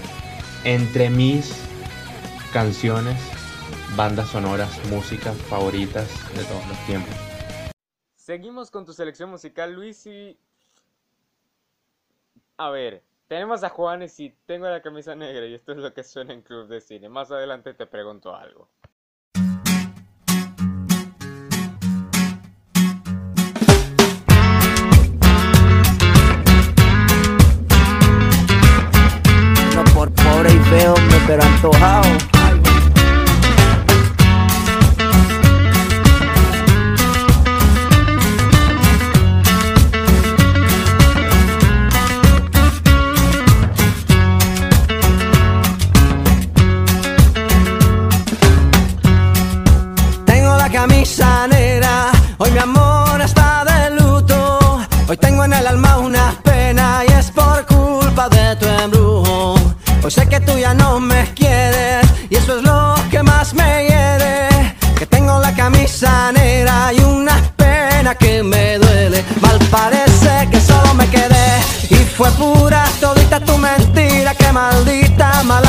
entre 0.64 1.10
mis 1.10 1.67
canciones, 2.52 3.16
bandas 3.96 4.28
sonoras, 4.28 4.70
músicas 4.90 5.36
favoritas 5.42 6.08
de 6.34 6.44
todos 6.44 6.66
los 6.68 6.78
tiempos. 6.86 7.14
Seguimos 8.16 8.70
con 8.70 8.84
tu 8.84 8.92
selección 8.92 9.30
musical, 9.30 9.72
Luis, 9.72 10.06
y... 10.06 10.38
A 12.56 12.70
ver, 12.70 13.02
tenemos 13.28 13.62
a 13.62 13.68
Juanes 13.68 14.18
y 14.20 14.34
tengo 14.46 14.66
la 14.66 14.82
camisa 14.82 15.14
negra 15.14 15.46
y 15.46 15.54
esto 15.54 15.72
es 15.72 15.78
lo 15.78 15.92
que 15.94 16.02
suena 16.02 16.32
en 16.32 16.42
Club 16.42 16.68
de 16.68 16.80
Cine. 16.80 17.08
Más 17.08 17.30
adelante 17.30 17.74
te 17.74 17.86
pregunto 17.86 18.34
algo. 18.34 18.68
pero 31.28 31.42
antojado. 31.42 32.37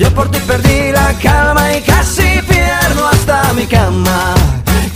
Yo 0.00 0.08
por 0.14 0.30
ti 0.30 0.38
perdí 0.46 0.92
la 0.92 1.12
calma 1.22 1.76
y 1.76 1.82
casi 1.82 2.40
pierdo 2.48 3.06
hasta 3.06 3.52
mi 3.52 3.66
cama. 3.66 4.34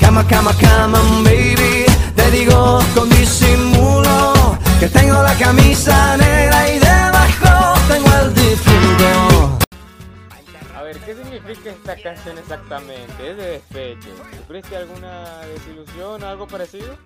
Cama, 0.00 0.26
cama, 0.26 0.50
cama, 0.58 0.98
baby. 1.22 1.84
Te 2.16 2.30
digo 2.30 2.80
con 2.94 3.10
disimulo 3.10 4.56
que 4.80 4.88
tengo 4.88 5.22
la 5.22 5.34
camisa 5.34 6.16
negra 6.16 6.70
y 6.70 6.78
debajo 6.78 7.78
tengo 7.86 8.08
el 8.22 8.32
difunto. 8.32 9.58
A 10.74 10.82
ver, 10.82 10.96
¿qué 11.00 11.14
significa 11.14 11.68
esta 11.68 11.96
canción 12.02 12.38
exactamente? 12.38 13.30
Es 13.30 13.36
de 13.36 13.46
despecho. 13.58 14.08
¿Sufriste 14.38 14.74
alguna 14.74 15.40
desilusión 15.52 16.22
o 16.22 16.26
algo 16.26 16.48
parecido? 16.48 16.96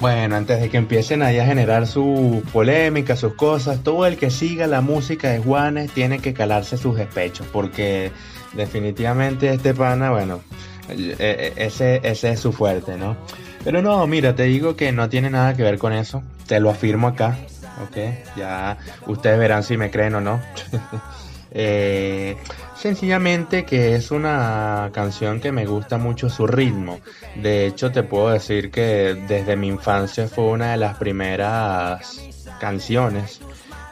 Bueno, 0.00 0.36
antes 0.36 0.60
de 0.60 0.70
que 0.70 0.78
empiecen 0.78 1.22
ahí 1.22 1.38
a 1.38 1.44
generar 1.44 1.86
su 1.86 2.42
polémica, 2.54 3.16
sus 3.16 3.34
cosas, 3.34 3.82
todo 3.82 4.06
el 4.06 4.16
que 4.16 4.30
siga 4.30 4.66
la 4.66 4.80
música 4.80 5.28
de 5.28 5.40
Juanes 5.40 5.90
tiene 5.92 6.20
que 6.20 6.32
calarse 6.32 6.78
sus 6.78 6.96
despechos, 6.96 7.46
porque 7.52 8.10
definitivamente 8.54 9.50
este 9.52 9.74
pana, 9.74 10.10
bueno, 10.10 10.40
e- 10.88 11.16
e- 11.18 11.52
ese, 11.66 12.00
ese 12.02 12.30
es 12.30 12.40
su 12.40 12.50
fuerte, 12.52 12.96
¿no? 12.96 13.14
Pero 13.62 13.82
no, 13.82 14.06
mira, 14.06 14.34
te 14.34 14.44
digo 14.44 14.74
que 14.74 14.90
no 14.90 15.10
tiene 15.10 15.28
nada 15.28 15.54
que 15.54 15.62
ver 15.64 15.76
con 15.76 15.92
eso, 15.92 16.22
te 16.46 16.60
lo 16.60 16.70
afirmo 16.70 17.08
acá, 17.08 17.36
¿ok? 17.84 18.36
Ya 18.38 18.78
ustedes 19.06 19.38
verán 19.38 19.62
si 19.62 19.76
me 19.76 19.90
creen 19.90 20.14
o 20.14 20.20
no. 20.22 20.40
Eh, 21.52 22.36
sencillamente 22.76 23.64
que 23.64 23.96
es 23.96 24.10
una 24.10 24.90
canción 24.92 25.40
que 25.40 25.52
me 25.52 25.66
gusta 25.66 25.98
mucho 25.98 26.28
su 26.28 26.46
ritmo. 26.46 27.00
De 27.36 27.66
hecho, 27.66 27.90
te 27.90 28.02
puedo 28.02 28.30
decir 28.30 28.70
que 28.70 29.16
desde 29.28 29.56
mi 29.56 29.68
infancia 29.68 30.28
fue 30.28 30.44
una 30.44 30.72
de 30.72 30.76
las 30.76 30.96
primeras 30.96 32.20
canciones 32.60 33.40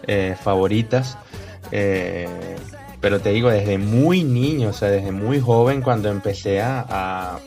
eh, 0.07 0.37
favoritas. 0.41 1.19
Eh, 1.73 2.57
pero 3.01 3.21
te 3.21 3.31
digo, 3.31 3.49
desde 3.51 3.79
muy 3.79 4.25
niño, 4.25 4.71
o 4.71 4.73
sea, 4.73 4.89
desde 4.89 5.13
muy 5.13 5.39
joven, 5.39 5.83
cuando 5.83 6.11
empecé 6.11 6.61
a, 6.61 7.39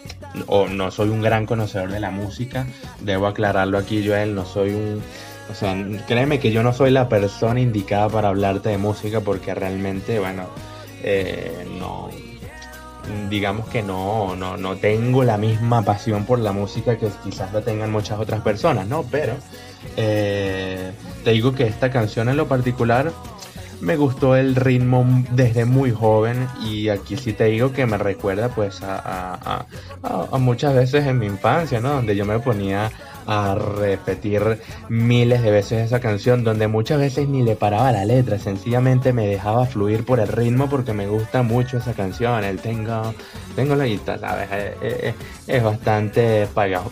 o 0.47 0.67
no 0.67 0.91
soy 0.91 1.09
un 1.09 1.21
gran 1.21 1.45
conocedor 1.45 1.91
de 1.91 1.99
la 1.99 2.09
música, 2.09 2.65
debo 3.01 3.27
aclararlo 3.27 3.77
aquí, 3.77 4.05
Joel, 4.07 4.33
no 4.33 4.45
soy 4.45 4.69
un 4.69 5.01
o 5.49 5.55
sea, 5.55 5.75
créeme 6.07 6.39
que 6.39 6.51
yo 6.51 6.63
no 6.63 6.73
soy 6.73 6.91
la 6.91 7.09
persona 7.09 7.59
indicada 7.59 8.09
para 8.09 8.29
hablarte 8.29 8.69
de 8.69 8.77
música 8.77 9.21
porque 9.21 9.53
realmente, 9.53 10.19
bueno, 10.19 10.47
eh, 11.03 11.65
no, 11.79 12.09
digamos 13.29 13.67
que 13.67 13.81
no, 13.81 14.35
no, 14.35 14.57
no 14.57 14.75
tengo 14.77 15.23
la 15.23 15.37
misma 15.37 15.81
pasión 15.83 16.25
por 16.25 16.39
la 16.39 16.51
música 16.51 16.97
que 16.97 17.09
quizás 17.23 17.51
la 17.53 17.61
tengan 17.61 17.91
muchas 17.91 18.19
otras 18.19 18.41
personas, 18.41 18.87
¿no? 18.87 19.03
Pero 19.09 19.33
eh, 19.97 20.91
te 21.23 21.31
digo 21.31 21.53
que 21.53 21.65
esta 21.65 21.89
canción 21.89 22.29
en 22.29 22.37
lo 22.37 22.47
particular 22.47 23.11
me 23.81 23.95
gustó 23.95 24.35
el 24.35 24.55
ritmo 24.55 25.05
desde 25.31 25.65
muy 25.65 25.91
joven 25.91 26.47
y 26.63 26.89
aquí 26.89 27.17
sí 27.17 27.33
te 27.33 27.45
digo 27.45 27.73
que 27.73 27.87
me 27.87 27.97
recuerda 27.97 28.49
pues 28.49 28.83
a, 28.83 28.95
a, 28.97 29.65
a, 30.03 30.27
a 30.31 30.37
muchas 30.37 30.75
veces 30.75 31.07
en 31.07 31.17
mi 31.17 31.25
infancia, 31.25 31.79
¿no? 31.79 31.89
Donde 31.93 32.15
yo 32.15 32.25
me 32.25 32.39
ponía 32.39 32.91
a 33.27 33.55
repetir 33.55 34.59
miles 34.89 35.41
de 35.41 35.51
veces 35.51 35.85
esa 35.85 35.99
canción, 35.99 36.43
donde 36.43 36.67
muchas 36.67 36.99
veces 36.99 37.27
ni 37.27 37.43
le 37.43 37.55
paraba 37.55 37.91
la 37.91 38.05
letra, 38.05 38.39
sencillamente 38.39 39.13
me 39.13 39.27
dejaba 39.27 39.65
fluir 39.65 40.05
por 40.05 40.19
el 40.19 40.27
ritmo 40.27 40.69
porque 40.69 40.93
me 40.93 41.07
gusta 41.07 41.41
mucho 41.43 41.77
esa 41.77 41.93
canción, 41.93 42.43
el 42.43 42.59
tengo, 42.59 43.13
tengo 43.55 43.75
la 43.75 43.85
guitarra, 43.85 44.29
¿sabes? 44.29 44.49
Eh, 44.51 44.77
eh, 44.81 44.99
eh, 45.01 45.15
es, 45.47 45.63
bastante 45.63 46.47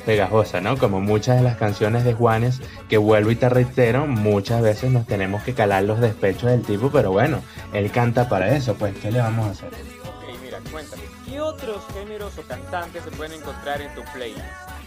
pegajosa, 0.05 0.61
¿no? 0.61 0.77
Como 0.77 1.01
muchas 1.01 1.37
de 1.37 1.43
las 1.43 1.57
canciones 1.57 2.03
de 2.03 2.13
Juanes, 2.13 2.61
que 2.87 2.97
vuelvo 2.97 3.31
y 3.31 3.35
te 3.35 3.49
reitero, 3.49 4.07
muchas 4.07 4.61
veces 4.61 4.91
nos 4.91 5.05
tenemos 5.05 5.43
que 5.43 5.53
calar 5.53 5.83
los 5.83 5.99
despechos 5.99 6.49
del 6.51 6.61
tipo, 6.61 6.89
pero 6.91 7.11
bueno, 7.11 7.41
él 7.73 7.91
canta 7.91 8.29
para 8.29 8.55
eso, 8.55 8.75
pues, 8.75 8.95
¿qué 8.97 9.11
le 9.11 9.19
vamos 9.19 9.47
a 9.47 9.51
hacer? 9.51 9.69
Ok, 9.69 10.41
mira, 10.43 10.59
cuéntame, 10.71 11.03
¿qué 11.25 11.41
otros 11.41 11.83
géneros 11.93 12.37
o 12.37 12.41
cantantes 12.43 13.03
se 13.03 13.11
pueden 13.11 13.39
encontrar 13.39 13.81
en 13.81 13.93
tu 13.95 14.01
playlist? 14.13 14.78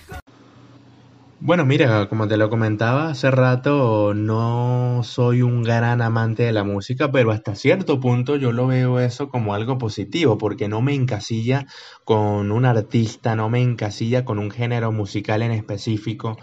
Bueno, 1.45 1.65
mira, 1.67 2.09
como 2.09 2.29
te 2.29 2.37
lo 2.37 2.49
comentaba 2.51 3.09
hace 3.09 3.29
rato, 3.33 4.15
no 4.15 5.01
soy 5.03 5.43
un 5.43 5.65
gran 5.65 6.01
amante 6.01 6.45
de 6.45 6.53
la 6.53 6.63
música, 6.63 7.11
pero 7.11 7.33
hasta 7.33 7.57
cierto 7.57 7.99
punto 7.99 8.37
yo 8.37 8.53
lo 8.53 8.69
veo 8.69 9.01
eso 9.01 9.29
como 9.29 9.53
algo 9.53 9.77
positivo, 9.77 10.39
porque 10.39 10.69
no 10.69 10.81
me 10.83 10.95
encasilla 10.95 11.67
con 12.05 12.53
un 12.53 12.65
artista, 12.65 13.35
no 13.35 13.49
me 13.51 13.61
encasilla 13.61 14.25
con 14.25 14.39
un 14.39 14.53
género 14.53 14.93
musical 14.93 15.43
en 15.43 15.51
específico. 15.51 16.37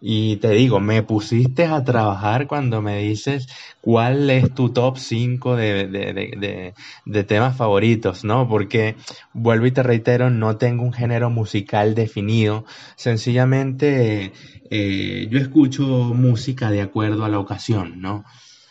Y 0.00 0.36
te 0.36 0.50
digo, 0.50 0.78
me 0.80 1.02
pusiste 1.02 1.64
a 1.64 1.82
trabajar 1.82 2.46
cuando 2.46 2.82
me 2.82 2.98
dices 2.98 3.48
cuál 3.80 4.28
es 4.30 4.54
tu 4.54 4.70
top 4.70 4.98
5 4.98 5.56
de, 5.56 5.86
de, 5.88 6.12
de, 6.12 6.74
de, 7.04 7.24
temas 7.24 7.56
favoritos, 7.56 8.24
¿no? 8.24 8.48
Porque, 8.48 8.96
vuelvo 9.32 9.66
y 9.66 9.70
te 9.72 9.82
reitero, 9.82 10.28
no 10.30 10.56
tengo 10.56 10.82
un 10.84 10.92
género 10.92 11.30
musical 11.30 11.94
definido. 11.94 12.64
Sencillamente, 12.96 14.32
eh, 14.70 15.28
yo 15.30 15.38
escucho 15.38 15.86
música 15.86 16.70
de 16.70 16.82
acuerdo 16.82 17.24
a 17.24 17.28
la 17.28 17.38
ocasión, 17.38 18.00
¿no? 18.00 18.24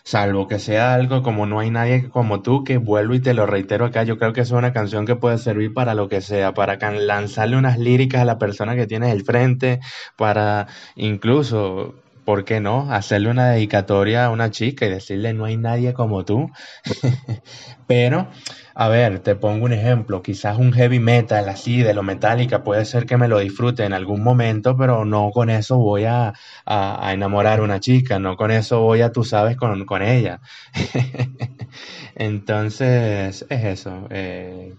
Salvo 0.05 0.47
que 0.47 0.59
sea 0.59 0.93
algo 0.93 1.23
como 1.23 1.47
No 1.47 1.59
hay 1.59 1.71
nadie 1.71 2.09
como 2.09 2.43
tú, 2.43 2.63
que 2.63 2.77
vuelvo 2.77 3.15
y 3.15 3.21
te 3.21 3.33
lo 3.33 3.47
reitero 3.47 3.85
acá, 3.85 4.03
yo 4.03 4.19
creo 4.19 4.33
que 4.33 4.41
es 4.41 4.51
una 4.51 4.71
canción 4.71 5.05
que 5.07 5.15
puede 5.15 5.39
servir 5.39 5.73
para 5.73 5.95
lo 5.95 6.07
que 6.09 6.21
sea, 6.21 6.53
para 6.53 6.77
lanzarle 6.91 7.57
unas 7.57 7.79
líricas 7.79 8.21
a 8.21 8.25
la 8.25 8.37
persona 8.37 8.75
que 8.75 8.85
tienes 8.85 9.11
el 9.11 9.23
frente, 9.25 9.79
para 10.15 10.67
incluso, 10.95 11.95
¿por 12.25 12.43
qué 12.43 12.59
no? 12.59 12.91
Hacerle 12.91 13.29
una 13.29 13.51
dedicatoria 13.51 14.25
a 14.25 14.29
una 14.31 14.51
chica 14.51 14.85
y 14.85 14.89
decirle 14.89 15.33
no 15.33 15.45
hay 15.45 15.57
nadie 15.57 15.93
como 15.93 16.25
tú. 16.25 16.49
Pero 17.87 18.27
a 18.73 18.89
ver, 18.89 19.19
te 19.19 19.35
pongo 19.35 19.65
un 19.65 19.73
ejemplo, 19.73 20.21
quizás 20.21 20.57
un 20.57 20.73
heavy 20.73 20.99
metal 20.99 21.47
así 21.47 21.81
de 21.81 21.93
lo 21.93 22.03
metálica 22.03 22.63
puede 22.63 22.83
ser 22.83 23.05
que 23.05 23.15
me 23.15 23.29
lo 23.29 23.39
disfrute 23.39 23.85
en 23.85 23.93
algún 23.93 24.21
momento, 24.21 24.75
pero 24.75 25.05
no 25.05 25.29
con 25.31 25.49
eso 25.49 25.77
voy 25.77 26.03
a, 26.03 26.33
a, 26.65 27.13
enamorar 27.13 27.59
a 27.59 27.63
una 27.63 27.79
chica, 27.79 28.19
no 28.19 28.35
con 28.35 28.51
eso 28.51 28.81
voy 28.81 29.01
a, 29.01 29.11
tú 29.13 29.23
sabes, 29.23 29.55
con, 29.55 29.85
con 29.85 30.01
ella. 30.01 30.41
Entonces, 32.15 33.45
es 33.49 33.63
eso. 33.63 34.07
Eh, 34.09 34.75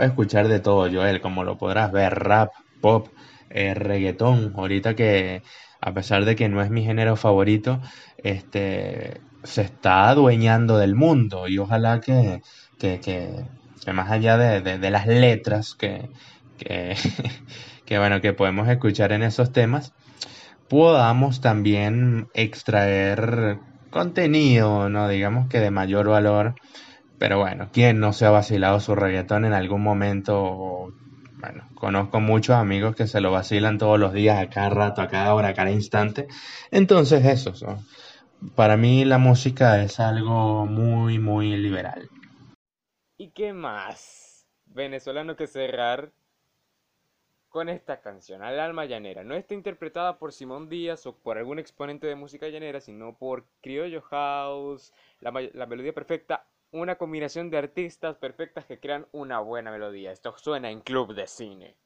escuchar 0.00 0.48
de 0.48 0.60
todo, 0.60 0.90
Joel, 0.90 1.20
como 1.20 1.44
lo 1.44 1.58
podrás 1.58 1.92
ver, 1.92 2.14
rap, 2.14 2.50
pop, 2.80 3.08
eh, 3.50 3.74
reggaetón, 3.74 4.54
ahorita 4.56 4.94
que 4.94 5.42
a 5.86 5.94
pesar 5.94 6.24
de 6.24 6.34
que 6.34 6.48
no 6.48 6.60
es 6.60 6.70
mi 6.70 6.84
género 6.84 7.14
favorito, 7.14 7.80
este, 8.18 9.20
se 9.44 9.62
está 9.62 10.08
adueñando 10.08 10.78
del 10.78 10.96
mundo 10.96 11.46
y 11.46 11.58
ojalá 11.58 12.00
que 12.00 12.42
que, 12.78 13.00
que, 13.00 13.92
más 13.92 14.10
allá 14.10 14.36
de, 14.36 14.90
las 14.90 15.06
letras 15.06 15.74
que, 15.74 16.10
que, 17.84 17.98
bueno, 17.98 18.20
que 18.20 18.32
podemos 18.32 18.68
escuchar 18.68 19.12
en 19.12 19.22
esos 19.22 19.52
temas, 19.52 19.92
podamos 20.68 21.40
también 21.40 22.28
extraer 22.34 23.58
contenido, 23.90 24.88
no 24.88 25.08
digamos 25.08 25.48
que 25.48 25.60
de 25.60 25.70
mayor 25.70 26.08
valor, 26.08 26.54
pero 27.18 27.38
bueno, 27.38 27.68
¿quién 27.72 28.00
no 28.00 28.12
se 28.12 28.26
ha 28.26 28.30
vacilado 28.30 28.80
su 28.80 28.94
reggaetón 28.94 29.44
en 29.44 29.52
algún 29.52 29.82
momento? 29.82 30.92
Bueno, 31.46 31.68
conozco 31.76 32.18
muchos 32.18 32.56
amigos 32.56 32.96
que 32.96 33.06
se 33.06 33.20
lo 33.20 33.30
vacilan 33.30 33.78
todos 33.78 34.00
los 34.00 34.12
días, 34.12 34.38
a 34.38 34.50
cada 34.50 34.68
rato, 34.68 35.00
a 35.00 35.08
cada 35.08 35.32
hora, 35.32 35.48
a 35.48 35.54
cada 35.54 35.70
instante. 35.70 36.26
Entonces 36.72 37.24
eso, 37.24 37.52
para 38.56 38.76
mí 38.76 39.04
la 39.04 39.18
música 39.18 39.80
es 39.82 40.00
algo 40.00 40.66
muy, 40.66 41.20
muy 41.20 41.56
liberal. 41.56 42.08
¿Y 43.16 43.30
qué 43.30 43.52
más? 43.52 44.46
Venezolano 44.66 45.36
que 45.36 45.46
cerrar 45.46 46.10
con 47.48 47.68
esta 47.68 48.00
canción, 48.00 48.42
Al 48.42 48.58
alma 48.58 48.84
llanera. 48.84 49.22
No 49.22 49.34
está 49.34 49.54
interpretada 49.54 50.18
por 50.18 50.32
Simón 50.32 50.68
Díaz 50.68 51.06
o 51.06 51.16
por 51.16 51.38
algún 51.38 51.60
exponente 51.60 52.06
de 52.08 52.16
música 52.16 52.48
llanera, 52.48 52.80
sino 52.80 53.16
por 53.16 53.46
Criollo 53.62 54.02
House, 54.02 54.92
la, 55.20 55.30
la 55.54 55.66
melodía 55.66 55.94
perfecta, 55.94 56.44
una 56.70 56.96
combinación 56.96 57.50
de 57.50 57.58
artistas 57.58 58.16
perfectas 58.16 58.64
que 58.66 58.80
crean 58.80 59.06
una 59.12 59.40
buena 59.40 59.70
melodía. 59.70 60.12
Esto 60.12 60.36
suena 60.36 60.70
en 60.70 60.80
Club 60.80 61.14
de 61.14 61.26
Cine. 61.26 61.76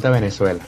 Venezuela, 0.00 0.60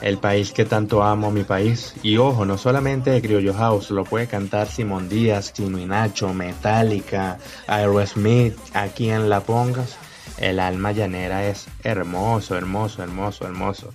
el 0.00 0.18
país 0.18 0.52
que 0.52 0.64
tanto 0.64 1.02
amo, 1.02 1.30
mi 1.30 1.44
país. 1.44 1.94
Y 2.02 2.18
ojo, 2.18 2.44
no 2.44 2.58
solamente 2.58 3.10
de 3.10 3.22
Criollo 3.22 3.54
House, 3.54 3.90
lo 3.90 4.04
puede 4.04 4.26
cantar 4.26 4.68
Simón 4.68 5.08
Díaz, 5.08 5.52
Chino 5.52 5.78
y 5.78 5.86
Nacho, 5.86 6.32
Metallica, 6.34 7.38
Aerosmith, 7.66 8.56
a 8.74 8.88
quien 8.88 9.28
la 9.28 9.40
pongas. 9.40 9.96
El 10.38 10.60
alma 10.60 10.92
llanera 10.92 11.46
es 11.46 11.66
hermoso, 11.82 12.56
hermoso, 12.56 13.02
hermoso, 13.02 13.44
hermoso. 13.46 13.94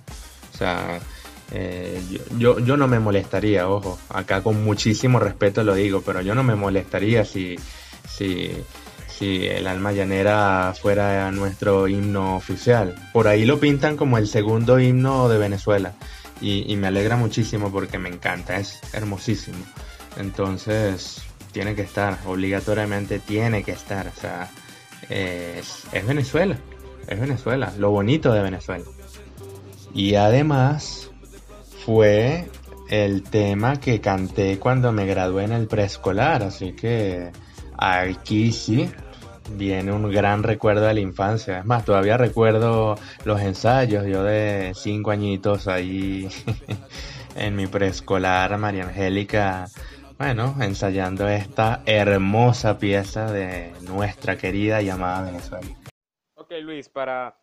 O 0.52 0.56
sea, 0.56 1.00
eh, 1.52 2.00
yo, 2.38 2.58
yo, 2.58 2.76
no 2.76 2.86
me 2.86 2.98
molestaría, 2.98 3.68
ojo, 3.68 3.98
acá 4.08 4.42
con 4.42 4.62
muchísimo 4.64 5.18
respeto 5.18 5.64
lo 5.64 5.74
digo, 5.74 6.02
pero 6.04 6.22
yo 6.22 6.34
no 6.34 6.42
me 6.42 6.54
molestaría 6.54 7.24
si, 7.24 7.56
si 8.08 8.52
si 9.20 9.46
el 9.46 9.66
alma 9.66 9.92
llanera 9.92 10.72
fuera 10.72 11.30
nuestro 11.30 11.86
himno 11.88 12.36
oficial. 12.36 12.94
Por 13.12 13.28
ahí 13.28 13.44
lo 13.44 13.60
pintan 13.60 13.98
como 13.98 14.16
el 14.16 14.26
segundo 14.26 14.80
himno 14.80 15.28
de 15.28 15.36
Venezuela 15.36 15.92
y, 16.40 16.74
me 16.76 16.86
alegra 16.86 17.16
muchísimo 17.16 17.70
porque 17.70 17.98
me 17.98 18.08
encanta, 18.08 18.56
es 18.56 18.80
hermosísimo. 18.94 19.58
Entonces 20.16 21.20
tiene 21.52 21.74
que 21.74 21.82
estar, 21.82 22.16
obligatoriamente 22.24 23.18
tiene 23.18 23.62
que 23.62 23.72
estar. 23.72 24.06
O 24.06 24.18
sea, 24.18 24.48
es, 25.10 25.82
es 25.92 26.06
Venezuela, 26.06 26.56
es 27.06 27.20
Venezuela, 27.20 27.74
lo 27.76 27.90
bonito 27.90 28.32
de 28.32 28.40
Venezuela. 28.40 28.86
Y 29.92 30.14
además 30.14 31.10
fue 31.84 32.48
el 32.88 33.22
tema 33.22 33.80
que 33.80 34.00
canté 34.00 34.58
cuando 34.58 34.92
me 34.92 35.04
gradué 35.04 35.44
en 35.44 35.52
el 35.52 35.66
preescolar, 35.66 36.42
así 36.42 36.72
que 36.72 37.32
aquí 37.76 38.52
sí 38.52 38.90
viene 39.56 39.92
un 39.92 40.10
gran 40.10 40.42
recuerdo 40.42 40.86
de 40.86 40.94
la 40.94 41.00
infancia. 41.00 41.58
Es 41.58 41.64
más, 41.64 41.84
todavía 41.84 42.16
recuerdo 42.16 42.96
los 43.24 43.40
ensayos, 43.40 44.06
yo 44.06 44.22
de 44.22 44.72
cinco 44.74 45.10
añitos 45.10 45.68
ahí 45.68 46.28
en 47.36 47.56
mi 47.56 47.66
preescolar, 47.66 48.56
María 48.58 48.84
Angélica, 48.84 49.66
bueno, 50.18 50.54
ensayando 50.60 51.28
esta 51.28 51.82
hermosa 51.86 52.78
pieza 52.78 53.32
de 53.32 53.72
nuestra 53.80 54.36
querida 54.36 54.82
llamada 54.82 55.30
Venezuela. 55.30 55.66
Ok, 56.34 56.52
Luis, 56.60 56.90
para 56.90 57.38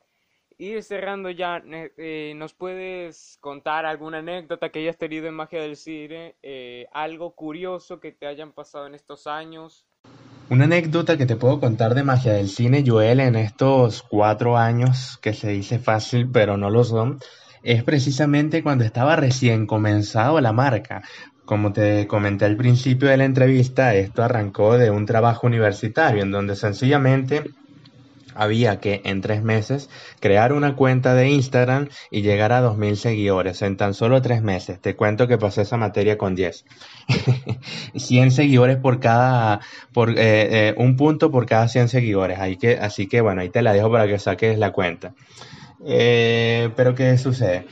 ir 0.59 0.83
cerrando 0.83 1.31
ya, 1.31 1.63
eh, 1.65 2.33
¿nos 2.35 2.53
puedes 2.53 3.37
contar 3.41 3.85
alguna 3.85 4.19
anécdota 4.19 4.69
que 4.69 4.79
hayas 4.79 4.97
tenido 4.97 5.27
en 5.27 5.33
Magia 5.33 5.61
del 5.61 5.75
Cine? 5.75 6.35
Eh, 6.43 6.87
algo 6.91 7.33
curioso 7.35 7.99
que 7.99 8.11
te 8.11 8.27
hayan 8.27 8.51
pasado 8.51 8.85
en 8.85 8.93
estos 8.93 9.25
años. 9.25 9.86
Una 10.49 10.63
anécdota 10.63 11.17
que 11.17 11.25
te 11.25 11.35
puedo 11.35 11.59
contar 11.59 11.93
de 11.93 12.03
Magia 12.03 12.31
del 12.31 12.47
Cine, 12.47 12.81
Joel, 12.87 13.19
en 13.19 13.35
estos 13.35 14.01
cuatro 14.01 14.57
años, 14.57 15.19
que 15.21 15.33
se 15.33 15.49
dice 15.49 15.77
fácil, 15.77 16.29
pero 16.31 16.55
no 16.55 16.69
lo 16.69 16.85
son, 16.85 17.19
es 17.63 17.83
precisamente 17.83 18.63
cuando 18.63 18.85
estaba 18.85 19.17
recién 19.17 19.67
comenzado 19.67 20.39
la 20.39 20.53
marca. 20.53 21.03
Como 21.43 21.73
te 21.73 22.07
comenté 22.07 22.45
al 22.45 22.55
principio 22.55 23.09
de 23.09 23.17
la 23.17 23.25
entrevista, 23.25 23.93
esto 23.93 24.23
arrancó 24.23 24.77
de 24.77 24.89
un 24.89 25.05
trabajo 25.05 25.47
universitario 25.47 26.23
en 26.23 26.31
donde 26.31 26.55
sencillamente 26.55 27.43
había 28.37 28.79
que 28.79 29.01
en 29.03 29.21
tres 29.21 29.43
meses 29.43 29.89
crear 30.19 30.53
una 30.53 30.75
cuenta 30.75 31.13
de 31.15 31.29
Instagram 31.29 31.89
y 32.11 32.21
llegar 32.21 32.53
a 32.53 32.61
2.000 32.61 32.95
seguidores 32.95 33.61
en 33.61 33.77
tan 33.77 33.93
solo 33.93 34.21
tres 34.21 34.41
meses. 34.41 34.79
Te 34.79 34.95
cuento 34.95 35.27
que 35.27 35.37
pasé 35.37 35.63
esa 35.63 35.77
materia 35.77 36.17
con 36.17 36.35
10. 36.35 36.65
100 37.95 38.31
seguidores 38.31 38.77
por 38.77 38.99
cada, 38.99 39.59
por 39.93 40.11
eh, 40.11 40.69
eh, 40.69 40.75
un 40.77 40.95
punto 40.95 41.31
por 41.31 41.45
cada 41.45 41.67
100 41.67 41.89
seguidores. 41.89 42.39
Que, 42.57 42.77
así 42.79 43.07
que 43.07 43.21
bueno, 43.21 43.41
ahí 43.41 43.49
te 43.49 43.61
la 43.61 43.73
dejo 43.73 43.91
para 43.91 44.07
que 44.07 44.19
saques 44.19 44.57
la 44.57 44.71
cuenta. 44.71 45.13
Eh, 45.85 46.69
pero 46.75 46.95
¿qué 46.95 47.17
sucede? 47.17 47.67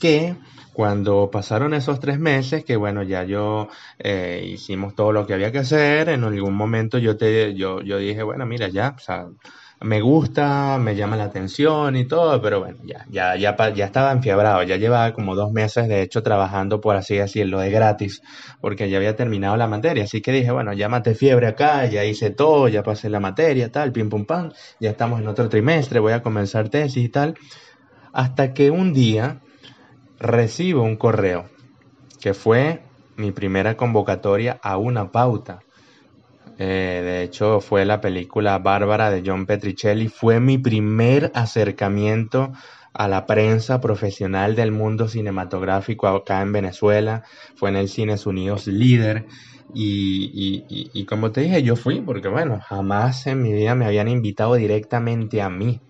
Que 0.00 0.34
cuando 0.72 1.28
pasaron 1.30 1.74
esos 1.74 1.98
tres 1.98 2.18
meses, 2.20 2.64
que 2.64 2.76
bueno, 2.76 3.02
ya 3.02 3.24
yo 3.24 3.68
hicimos 4.44 4.94
todo 4.94 5.12
lo 5.12 5.26
que 5.26 5.34
había 5.34 5.50
que 5.50 5.58
hacer, 5.58 6.08
en 6.08 6.22
algún 6.22 6.54
momento 6.54 6.98
yo 6.98 7.16
te, 7.16 7.54
yo, 7.54 7.80
yo 7.80 7.98
dije, 7.98 8.22
bueno, 8.22 8.46
mira, 8.46 8.68
ya, 8.68 8.94
o 8.96 9.00
sea, 9.00 9.26
me 9.80 10.00
gusta, 10.00 10.78
me 10.78 10.96
llama 10.96 11.16
la 11.16 11.24
atención 11.24 11.94
y 11.94 12.04
todo, 12.06 12.42
pero 12.42 12.60
bueno, 12.60 12.78
ya, 12.84 13.06
ya, 13.08 13.36
ya, 13.36 13.56
ya 13.72 13.84
estaba 13.84 14.10
enfiebrado, 14.10 14.62
ya 14.64 14.76
llevaba 14.76 15.12
como 15.12 15.36
dos 15.36 15.52
meses 15.52 15.88
de 15.88 16.02
hecho 16.02 16.22
trabajando, 16.22 16.80
por 16.80 16.96
así 16.96 17.16
decirlo, 17.16 17.60
de 17.60 17.70
gratis, 17.70 18.20
porque 18.60 18.90
ya 18.90 18.96
había 18.96 19.14
terminado 19.14 19.56
la 19.56 19.68
materia, 19.68 20.04
así 20.04 20.20
que 20.20 20.32
dije, 20.32 20.50
bueno, 20.50 20.72
ya 20.72 20.88
maté 20.88 21.14
fiebre 21.14 21.46
acá, 21.46 21.86
ya 21.86 22.04
hice 22.04 22.30
todo, 22.30 22.66
ya 22.68 22.82
pasé 22.82 23.08
la 23.08 23.20
materia, 23.20 23.70
tal, 23.70 23.92
pim 23.92 24.08
pum 24.08 24.24
pam, 24.24 24.50
ya 24.80 24.90
estamos 24.90 25.20
en 25.20 25.28
otro 25.28 25.48
trimestre, 25.48 26.00
voy 26.00 26.12
a 26.12 26.22
comenzar 26.22 26.68
tesis 26.68 27.04
y 27.04 27.08
tal, 27.08 27.34
hasta 28.12 28.52
que 28.54 28.72
un 28.72 28.92
día 28.92 29.42
recibo 30.18 30.82
un 30.82 30.96
correo, 30.96 31.46
que 32.20 32.34
fue 32.34 32.82
mi 33.16 33.30
primera 33.30 33.76
convocatoria 33.76 34.58
a 34.60 34.76
una 34.76 35.12
pauta 35.12 35.60
eh, 36.58 37.02
de 37.04 37.22
hecho, 37.22 37.60
fue 37.60 37.84
la 37.84 38.00
película 38.00 38.58
Bárbara 38.58 39.10
de 39.10 39.22
John 39.24 39.46
Petricelli. 39.46 40.08
Fue 40.08 40.40
mi 40.40 40.58
primer 40.58 41.30
acercamiento 41.34 42.52
a 42.92 43.06
la 43.06 43.26
prensa 43.26 43.80
profesional 43.80 44.56
del 44.56 44.72
mundo 44.72 45.06
cinematográfico 45.06 46.08
acá 46.08 46.42
en 46.42 46.52
Venezuela. 46.52 47.22
Fue 47.54 47.70
en 47.70 47.76
el 47.76 47.88
Cines 47.88 48.26
Unidos 48.26 48.66
líder. 48.66 49.26
Y, 49.72 50.64
y, 50.68 50.90
y, 50.92 51.04
como 51.04 51.30
te 51.30 51.42
dije, 51.42 51.62
yo 51.62 51.76
fui 51.76 52.00
porque, 52.00 52.26
bueno, 52.26 52.58
jamás 52.60 53.26
en 53.26 53.42
mi 53.42 53.52
vida 53.52 53.74
me 53.74 53.84
habían 53.84 54.08
invitado 54.08 54.54
directamente 54.54 55.40
a 55.42 55.50
mí. 55.50 55.80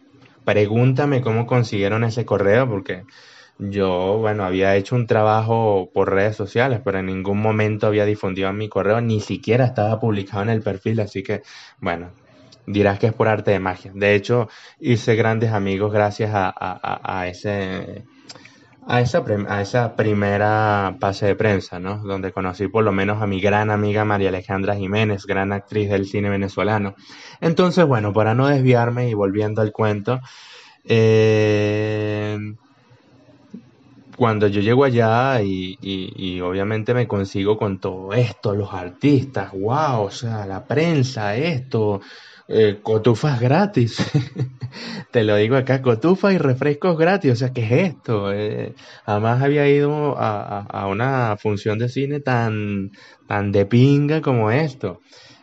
Pregúntame 0.45 1.23
cómo 1.23 1.47
consiguieron 1.47 2.05
ese 2.05 2.27
correo 2.27 2.69
porque 2.69 3.05
yo, 3.59 4.19
bueno, 4.19 4.45
había 4.45 4.77
hecho 4.77 4.95
un 4.95 5.07
trabajo 5.07 5.91
por 5.93 6.13
redes 6.13 6.37
sociales, 6.37 6.81
pero 6.85 6.99
en 7.01 7.07
ningún 7.07 7.41
momento 7.41 7.89
había 7.89 8.05
difundido 8.05 8.49
en 8.49 8.57
mi 8.57 8.69
correo, 8.69 9.01
ni 9.01 9.21
siquiera 9.21 9.65
estaba 9.65 9.99
publicado 9.99 10.43
en 10.43 10.51
el 10.51 10.63
perfil, 10.63 11.01
así 11.01 11.23
que, 11.23 11.43
bueno, 11.81 12.11
dirás 12.67 12.99
que 12.99 13.09
es 13.09 13.13
por 13.13 13.29
arte 13.29 13.51
de 13.51 13.61
magia. 13.61 13.93
De 13.95 14.15
hecho, 14.15 14.49
hice 14.79 15.17
grandes 15.17 15.53
amigos 15.53 15.93
gracias 15.93 16.31
a, 16.35 16.53
a, 16.57 17.21
a 17.21 17.27
ese 17.29 18.05
a 18.91 19.03
esa, 19.03 19.23
a 19.49 19.61
esa 19.61 19.97
primera 19.97 20.97
pase 20.99 21.27
de 21.27 21.37
prensa, 21.37 21.79
¿no? 21.79 21.99
Donde 21.99 22.33
conocí 22.33 22.69
por 22.69 22.85
lo 22.85 22.91
menos 22.91 23.21
a 23.21 23.27
mi 23.27 23.39
gran 23.39 23.71
amiga 23.71 24.07
María 24.07 24.31
Alejandra 24.31 24.77
Jiménez, 24.77 25.27
gran 25.27 25.53
actriz 25.53 25.91
del 25.91 26.07
cine 26.07 26.31
venezolano. 26.31 26.95
Entonces, 27.43 27.85
bueno, 27.85 28.15
para 28.15 28.35
no 28.35 28.49
desviarme 28.49 29.11
y 29.11 29.15
volviendo 29.15 29.61
al 29.61 29.73
cuento, 29.73 30.21
eh, 30.85 32.39
cuando 34.19 34.49
yo 34.49 34.61
llego 34.61 34.83
allá 34.83 35.41
y, 35.41 36.41
obviamente 36.41 36.93
me 36.93 37.07
consigo 37.07 37.57
con 37.57 37.79
todo 37.79 38.13
esto, 38.13 38.53
los 38.53 38.75
artistas, 38.75 39.53
wow, 39.53 40.03
o 40.03 40.11
sea, 40.11 40.45
la 40.45 40.65
prensa, 40.65 41.37
esto, 41.37 42.01
eh, 42.49 42.81
cotufas 42.83 43.41
gratis, 43.41 43.97
te 45.13 45.23
lo 45.23 45.37
digo 45.37 45.57
acá, 45.57 45.81
cotufas 45.83 46.35
y 46.35 46.39
refrescos 46.39 46.99
gratis, 46.99 47.33
o 47.33 47.37
sea, 47.37 47.53
¿qué 47.53 47.65
es 47.65 47.95
esto? 47.95 48.33
Eh, 48.33 48.75
jamás 49.07 49.41
había 49.41 49.69
ido 49.69 50.19
a, 50.19 50.63
a, 50.63 50.89
una 50.89 51.37
función 51.37 51.79
de 51.79 51.89
cine 51.89 52.19
tan, 52.19 52.91
tan 53.29 53.53
de 53.53 53.67
pinga 53.67 54.21
como 54.21 54.51
esto. 54.51 55.01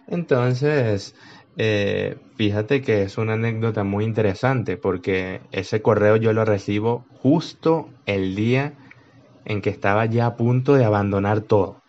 Entonces, 0.07 1.15
eh, 1.57 2.17
fíjate 2.35 2.81
que 2.81 3.03
es 3.03 3.17
una 3.17 3.33
anécdota 3.33 3.83
muy 3.83 4.03
interesante 4.03 4.77
porque 4.77 5.41
ese 5.51 5.81
correo 5.81 6.17
yo 6.17 6.33
lo 6.33 6.45
recibo 6.45 7.05
justo 7.21 7.89
el 8.05 8.35
día 8.35 8.73
en 9.45 9.61
que 9.61 9.69
estaba 9.69 10.05
ya 10.05 10.25
a 10.25 10.35
punto 10.35 10.73
de 10.75 10.85
abandonar 10.85 11.41
todo. 11.41 11.81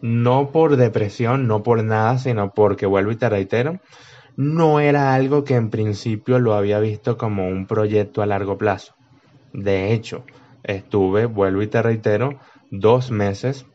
No 0.00 0.50
por 0.50 0.76
depresión, 0.76 1.46
no 1.46 1.62
por 1.62 1.82
nada, 1.82 2.18
sino 2.18 2.52
porque, 2.52 2.86
vuelvo 2.86 3.12
y 3.12 3.16
te 3.16 3.28
reitero, 3.28 3.80
no 4.36 4.80
era 4.80 5.14
algo 5.14 5.44
que 5.44 5.54
en 5.54 5.70
principio 5.70 6.38
lo 6.38 6.54
había 6.54 6.80
visto 6.80 7.16
como 7.16 7.48
un 7.48 7.66
proyecto 7.66 8.20
a 8.20 8.26
largo 8.26 8.58
plazo. 8.58 8.94
De 9.52 9.92
hecho, 9.92 10.24
estuve, 10.64 11.26
vuelvo 11.26 11.62
y 11.62 11.68
te 11.68 11.80
reitero, 11.80 12.38
dos 12.70 13.10
meses 13.10 13.66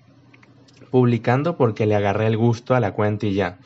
publicando 0.92 1.56
porque 1.56 1.86
le 1.86 1.96
agarré 1.96 2.28
el 2.28 2.38
gusto 2.38 2.76
a 2.76 2.80
la 2.80 2.94
cuenta 2.94 3.26
y 3.26 3.34
ya. 3.34 3.60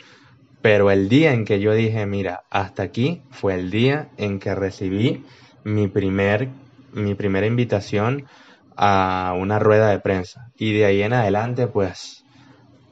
Pero 0.64 0.92
el 0.92 1.10
día 1.10 1.34
en 1.34 1.44
que 1.44 1.60
yo 1.60 1.74
dije, 1.74 2.06
mira, 2.06 2.46
hasta 2.50 2.84
aquí, 2.84 3.22
fue 3.32 3.54
el 3.56 3.70
día 3.70 4.08
en 4.16 4.40
que 4.40 4.56
recibí 4.56 5.26
mi, 5.66 5.90
primer, 5.90 6.48
mi 6.94 7.16
primera 7.16 7.46
invitación 7.46 8.28
a 8.78 9.36
una 9.38 9.60
rueda 9.60 9.90
de 9.90 10.00
prensa. 10.00 10.54
Y 10.56 10.72
de 10.72 10.86
ahí 10.86 11.04
en 11.04 11.12
adelante, 11.12 11.68
pues, 11.68 12.24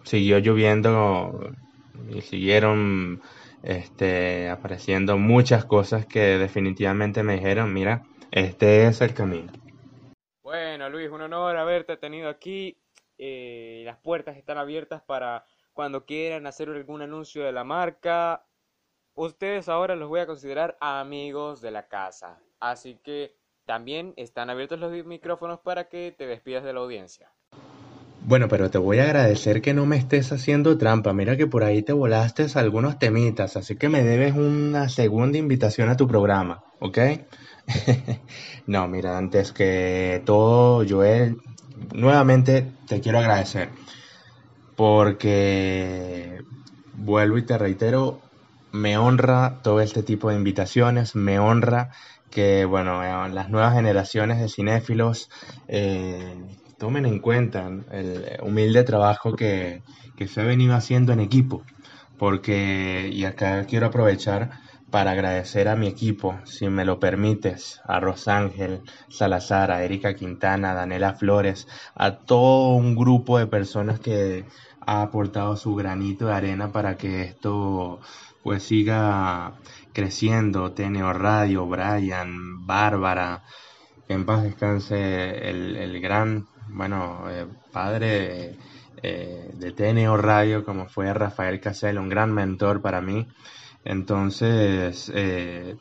siguió 0.04 0.40
lloviendo 0.40 1.50
y 2.10 2.20
siguieron 2.20 3.22
este, 3.64 4.50
apareciendo 4.50 5.18
muchas 5.18 5.64
cosas 5.64 6.06
que 6.06 6.38
definitivamente 6.38 7.24
me 7.24 7.36
dijeron, 7.36 7.74
mira, 7.74 8.04
este 8.32 8.86
es 8.86 9.00
el 9.00 9.14
camino. 9.14 9.54
Bueno, 10.44 10.90
Luis, 10.90 11.10
un 11.10 11.22
honor 11.22 11.56
haberte 11.56 11.96
tenido 11.96 12.28
aquí. 12.28 12.78
Eh, 13.18 13.84
las 13.86 13.98
puertas 13.98 14.36
están 14.36 14.58
abiertas 14.58 15.02
para 15.04 15.46
cuando 15.74 16.06
quieran 16.06 16.48
hacer 16.48 16.70
algún 16.70 17.02
anuncio 17.02 17.44
de 17.44 17.52
la 17.52 17.64
marca. 17.64 18.46
Ustedes 19.14 19.70
ahora 19.70 19.96
los 19.96 20.10
voy 20.10 20.22
a 20.22 20.28
considerar 20.28 20.78
amigos 20.80 21.62
de 21.62 21.72
la 21.72 21.88
casa. 21.88 22.40
Así 22.60 23.00
que 23.04 23.36
también 23.66 24.14
están 24.18 24.50
abiertos 24.50 24.80
los 24.80 24.92
micrófonos 25.06 25.60
para 25.60 25.90
que 25.90 26.14
te 26.18 26.28
despidas 26.28 26.64
de 26.64 26.74
la 26.74 26.80
audiencia. 26.80 27.32
Bueno, 28.24 28.48
pero 28.48 28.70
te 28.70 28.78
voy 28.78 29.00
a 29.00 29.04
agradecer 29.04 29.62
que 29.62 29.74
no 29.74 29.86
me 29.86 29.98
estés 29.98 30.32
haciendo 30.32 30.78
trampa. 30.78 31.12
Mira 31.12 31.36
que 31.38 31.48
por 31.48 31.64
ahí 31.64 31.82
te 31.82 31.92
volaste 31.92 32.46
algunos 32.56 33.00
temitas, 33.00 33.58
así 33.58 33.76
que 33.76 33.90
me 33.90 34.04
debes 34.04 34.36
una 34.36 34.90
segunda 34.90 35.40
invitación 35.40 35.90
a 35.90 35.98
tu 35.98 36.08
programa, 36.08 36.64
¿ok? 36.80 36.98
no, 38.68 38.88
mira, 38.88 39.18
antes 39.18 39.52
que 39.52 40.22
todo, 40.24 40.86
Joel, 40.88 41.38
nuevamente 41.94 42.72
te 42.88 43.02
quiero 43.02 43.18
agradecer 43.18 43.70
porque 44.82 46.42
vuelvo 46.96 47.38
y 47.38 47.46
te 47.46 47.56
reitero, 47.56 48.20
me 48.72 48.98
honra 48.98 49.60
todo 49.62 49.80
este 49.80 50.02
tipo 50.02 50.30
de 50.30 50.36
invitaciones, 50.38 51.16
me 51.16 51.38
honra 51.38 51.92
que, 52.32 52.66
bueno, 52.66 53.04
eh, 53.04 53.30
las 53.30 53.52
nuevas 53.52 53.76
generaciones 53.76 54.40
de 54.40 54.50
cinéfilos 54.50 55.30
eh, 55.68 56.36
tomen 56.80 57.06
en 57.06 57.20
cuenta 57.20 57.70
el 57.92 58.40
humilde 58.42 58.84
trabajo 58.84 59.36
que, 59.36 59.84
que 60.18 60.28
se 60.28 60.42
ha 60.42 60.46
venido 60.46 60.74
haciendo 60.74 61.14
en 61.14 61.20
equipo, 61.20 61.62
porque, 62.18 63.08
y 63.14 63.26
acá 63.26 63.66
quiero 63.66 63.86
aprovechar 63.86 64.50
para 64.92 65.12
agradecer 65.12 65.70
a 65.70 65.76
mi 65.76 65.88
equipo, 65.88 66.38
si 66.44 66.68
me 66.68 66.84
lo 66.86 67.00
permites, 67.00 67.82
a 67.86 68.00
Rosángel 68.00 68.82
Salazar, 69.10 69.72
a 69.72 69.84
Erika 69.84 70.14
Quintana, 70.14 70.72
a 70.72 70.76
Daniela 70.76 71.14
Flores, 71.14 71.68
a 71.96 72.18
todo 72.18 72.76
un 72.76 72.96
grupo 72.96 73.40
de 73.40 73.48
personas 73.48 74.02
que 74.02 74.46
ha 74.86 75.02
aportado 75.02 75.56
su 75.56 75.76
granito 75.76 76.28
de 76.28 76.34
arena 76.34 76.72
para 76.72 76.98
que 76.98 77.24
esto 77.24 78.00
pues 78.44 78.64
siga 78.64 79.54
creciendo. 79.94 80.72
Teneo 80.72 81.14
Radio, 81.14 81.68
Brian, 81.68 82.66
Bárbara, 82.66 83.44
en 84.08 84.26
paz 84.26 84.44
descanse 84.44 85.50
el, 85.50 86.00
gran, 86.02 86.48
bueno, 86.70 87.24
eh, 87.30 87.48
padre 87.72 88.58
eh, 89.02 89.52
de 89.54 89.72
Teneo 89.72 90.18
Radio, 90.18 90.66
como 90.66 90.88
fue 90.88 91.14
Rafael 91.14 91.60
Casel, 91.60 91.98
un 91.98 92.10
gran 92.10 92.34
mentor 92.34 92.82
para 92.82 93.02
mí. 93.02 93.28
Entonces, 93.84 95.12
eh, 95.16 95.78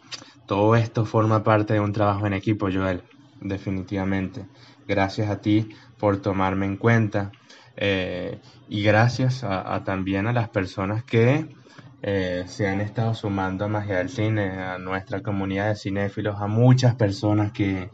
todo 0.46 0.74
esto 0.76 1.04
forma 1.04 1.42
parte 1.42 1.74
de 1.74 1.80
un 1.80 1.92
trabajo 1.92 2.26
en 2.26 2.34
equipo, 2.34 2.68
Joel, 2.72 3.02
definitivamente. 3.40 4.46
Gracias 4.86 5.28
a 5.30 5.40
ti 5.40 5.68
por 5.98 6.20
tomarme 6.22 6.66
en 6.66 6.76
cuenta 6.76 7.30
y 7.76 8.82
gracias 8.82 9.44
a, 9.44 9.82
también 9.84 10.26
a 10.26 10.32
las 10.32 10.48
personas 10.48 11.04
que 11.04 11.48
eh, 12.02 12.44
se 12.46 12.68
han 12.68 12.80
estado 12.80 13.14
sumando 13.14 13.64
a 13.64 13.68
Magia 13.68 13.98
del 13.98 14.08
Cine, 14.08 14.50
a 14.50 14.78
nuestra 14.78 15.22
comunidad 15.22 15.68
de 15.68 15.76
cinéfilos, 15.76 16.40
a 16.40 16.46
muchas 16.46 16.94
personas 16.94 17.52
que 17.52 17.90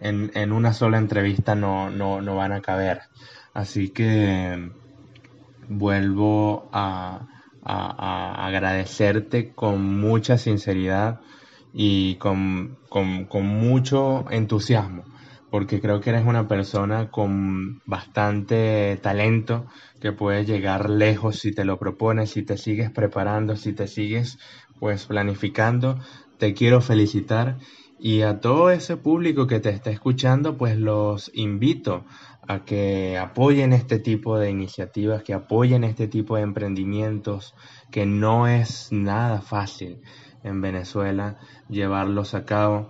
en, 0.00 0.52
una 0.52 0.72
sola 0.72 0.98
entrevista 0.98 1.54
no, 1.54 1.90
no, 1.90 2.36
van 2.36 2.52
a 2.52 2.60
caber. 2.60 3.02
Así 3.54 3.90
que 3.90 4.70
vuelvo 5.68 6.68
a, 6.72 7.28
agradecerte 7.64 9.52
con 9.52 10.00
mucha 10.00 10.36
sinceridad 10.36 11.20
y 11.72 12.16
con, 12.16 12.78
con 12.88 13.46
mucho 13.46 14.24
entusiasmo 14.30 15.04
porque 15.52 15.82
creo 15.82 16.00
que 16.00 16.08
eres 16.08 16.24
una 16.24 16.48
persona 16.48 17.10
con 17.10 17.82
bastante 17.84 18.98
talento 19.02 19.66
que 20.00 20.10
puede 20.10 20.46
llegar 20.46 20.88
lejos 20.88 21.40
si 21.40 21.52
te 21.52 21.66
lo 21.66 21.78
propones, 21.78 22.30
si 22.30 22.42
te 22.42 22.56
sigues 22.56 22.90
preparando, 22.90 23.54
si 23.56 23.74
te 23.74 23.86
sigues 23.86 24.38
pues 24.80 25.04
planificando. 25.04 25.98
Te 26.38 26.54
quiero 26.54 26.80
felicitar 26.80 27.58
y 27.98 28.22
a 28.22 28.40
todo 28.40 28.70
ese 28.70 28.96
público 28.96 29.46
que 29.46 29.60
te 29.60 29.68
está 29.68 29.90
escuchando 29.90 30.56
pues 30.56 30.78
los 30.78 31.30
invito 31.34 32.06
a 32.48 32.64
que 32.64 33.18
apoyen 33.18 33.74
este 33.74 33.98
tipo 33.98 34.38
de 34.38 34.50
iniciativas, 34.50 35.22
que 35.22 35.34
apoyen 35.34 35.84
este 35.84 36.08
tipo 36.08 36.36
de 36.36 36.44
emprendimientos, 36.44 37.54
que 37.90 38.06
no 38.06 38.48
es 38.48 38.90
nada 38.90 39.42
fácil 39.42 40.00
en 40.44 40.62
Venezuela 40.62 41.36
llevarlos 41.68 42.32
a 42.32 42.46
cabo 42.46 42.88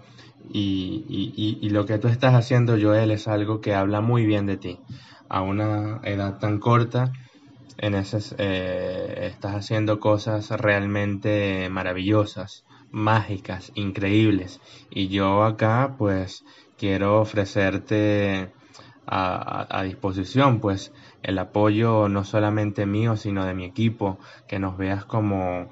y, 0.51 1.69
lo 1.71 1.87
que 1.87 1.99
tú 1.99 2.09
estás 2.09 2.35
haciendo, 2.35 2.77
Joel, 2.81 3.11
es 3.11 3.29
algo 3.29 3.61
que 3.61 3.75
habla 3.75 4.01
muy 4.01 4.27
bien 4.27 4.47
de 4.47 4.57
ti. 4.57 4.81
A 5.29 5.41
una 5.43 6.01
edad 6.05 6.39
tan 6.39 6.59
corta, 6.59 7.13
en 7.79 7.95
ese, 7.95 8.19
eh, 8.39 9.29
estás 9.33 9.55
haciendo 9.55 9.99
cosas 9.99 10.51
realmente 10.51 11.69
maravillosas, 11.71 12.65
mágicas, 12.91 13.73
increíbles. 13.75 14.61
Y 14.91 15.09
yo 15.09 15.45
acá, 15.45 15.95
pues, 15.99 16.45
quiero 16.77 17.21
ofrecerte 17.21 18.53
a, 19.07 19.67
a, 19.71 19.83
disposición, 19.85 20.61
pues, 20.61 20.93
el 21.23 21.39
apoyo 21.39 22.09
no 22.09 22.25
solamente 22.25 22.87
mío, 22.87 23.17
sino 23.17 23.47
de 23.47 23.55
mi 23.55 23.65
equipo, 23.65 24.19
que 24.47 24.59
nos 24.59 24.77
veas 24.77 25.05
como 25.05 25.71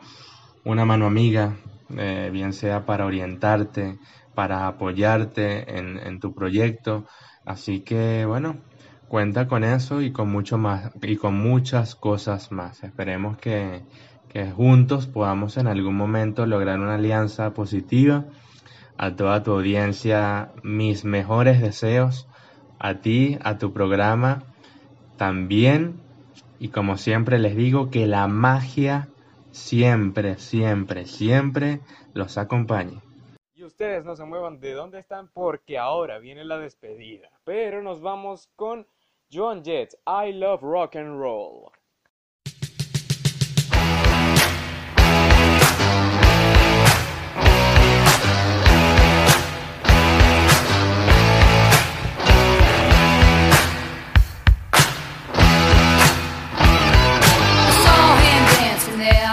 una 0.65 0.85
mano 0.85 1.07
amiga, 1.07 1.57
eh, 1.97 2.31
bien 2.33 2.53
sea 2.53 2.87
para 2.87 3.07
orientarte, 3.07 3.99
para 4.41 4.67
apoyarte 4.67 5.77
en, 5.77 6.19
tu 6.19 6.33
proyecto. 6.33 7.05
Así 7.45 7.81
que 7.81 8.25
bueno, 8.25 8.57
cuenta 9.07 9.47
con 9.47 9.65
eso 9.65 10.01
y 10.01 10.13
con 10.13 10.31
mucho 10.33 10.57
más 10.57 10.93
y 11.03 11.17
con 11.17 11.35
muchas 11.35 11.95
cosas 11.95 12.51
más. 12.51 12.83
Esperemos 12.83 13.37
que, 13.37 13.83
que 14.31 14.51
juntos 14.51 15.07
podamos 15.09 15.59
en 15.59 15.67
algún 15.67 15.95
momento 15.95 16.47
lograr 16.47 16.81
una 16.81 16.95
alianza 16.95 17.53
positiva. 17.53 18.25
A 18.97 19.15
toda 19.15 19.43
tu 19.43 19.53
audiencia, 19.53 20.53
mis 20.63 21.05
mejores 21.05 21.61
deseos. 21.61 22.27
A 22.79 22.95
ti, 22.95 23.37
a 23.43 23.59
tu 23.59 23.75
programa 23.75 24.43
también. 25.19 26.01
Y 26.59 26.69
como 26.69 26.97
siempre 26.97 27.39
les 27.39 27.57
digo, 27.57 27.91
que 27.91 28.07
la 28.07 28.27
magia 28.27 29.11
siempre, 29.51 30.39
siempre, 30.39 31.05
siempre 31.05 31.81
los 32.15 32.39
acompañe 32.39 33.03
ustedes 33.71 34.05
no 34.05 34.17
se 34.17 34.25
muevan 34.25 34.59
de 34.59 34.73
donde 34.73 34.99
están 34.99 35.29
porque 35.29 35.79
ahora 35.79 36.19
viene 36.19 36.45
la 36.45 36.59
despedida. 36.59 37.31
Pero 37.45 37.83
nos 37.83 38.01
vamos 38.01 38.51
con 38.57 38.87
Joan 39.33 39.65
Jett, 39.65 39.95
I 40.07 40.33
Love 40.33 40.63
Rock 40.63 40.97
and 40.97 41.19
Roll. 41.21 41.71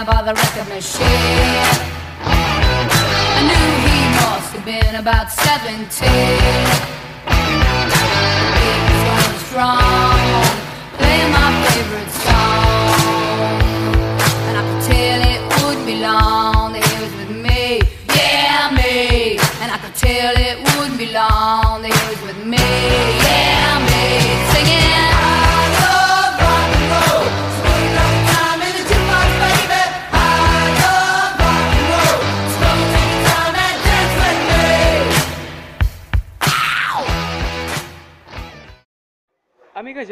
by 0.06 0.22
the 0.22 0.32
record 0.32 0.68
machine. 0.68 1.77
Been 4.68 4.96
about 4.96 5.30
17. 5.32 5.80
He 5.80 6.28
was 8.84 9.00
going 9.08 9.38
strong, 9.48 10.20
playing 10.98 11.32
my 11.32 11.48
favorite 11.64 12.12
song. 12.26 13.56
And 14.46 14.54
I 14.58 14.62
could 14.68 14.82
tell 14.92 15.20
it 15.32 15.40
wouldn't 15.64 15.86
be 15.86 15.96
long 16.02 16.74
that 16.74 16.84
he 16.84 16.96
was 17.02 17.14
with 17.16 17.32
me, 17.46 17.80
yeah, 18.14 18.68
me. 18.76 19.38
And 19.62 19.72
I 19.72 19.78
could 19.78 19.94
tell 19.94 20.36
it 20.36 20.58
wouldn't 20.76 20.98
be 20.98 21.12
long 21.14 21.80
that 21.80 21.92
he 21.98 22.04
was 22.12 22.20
with 22.28 22.44
me, 22.44 23.17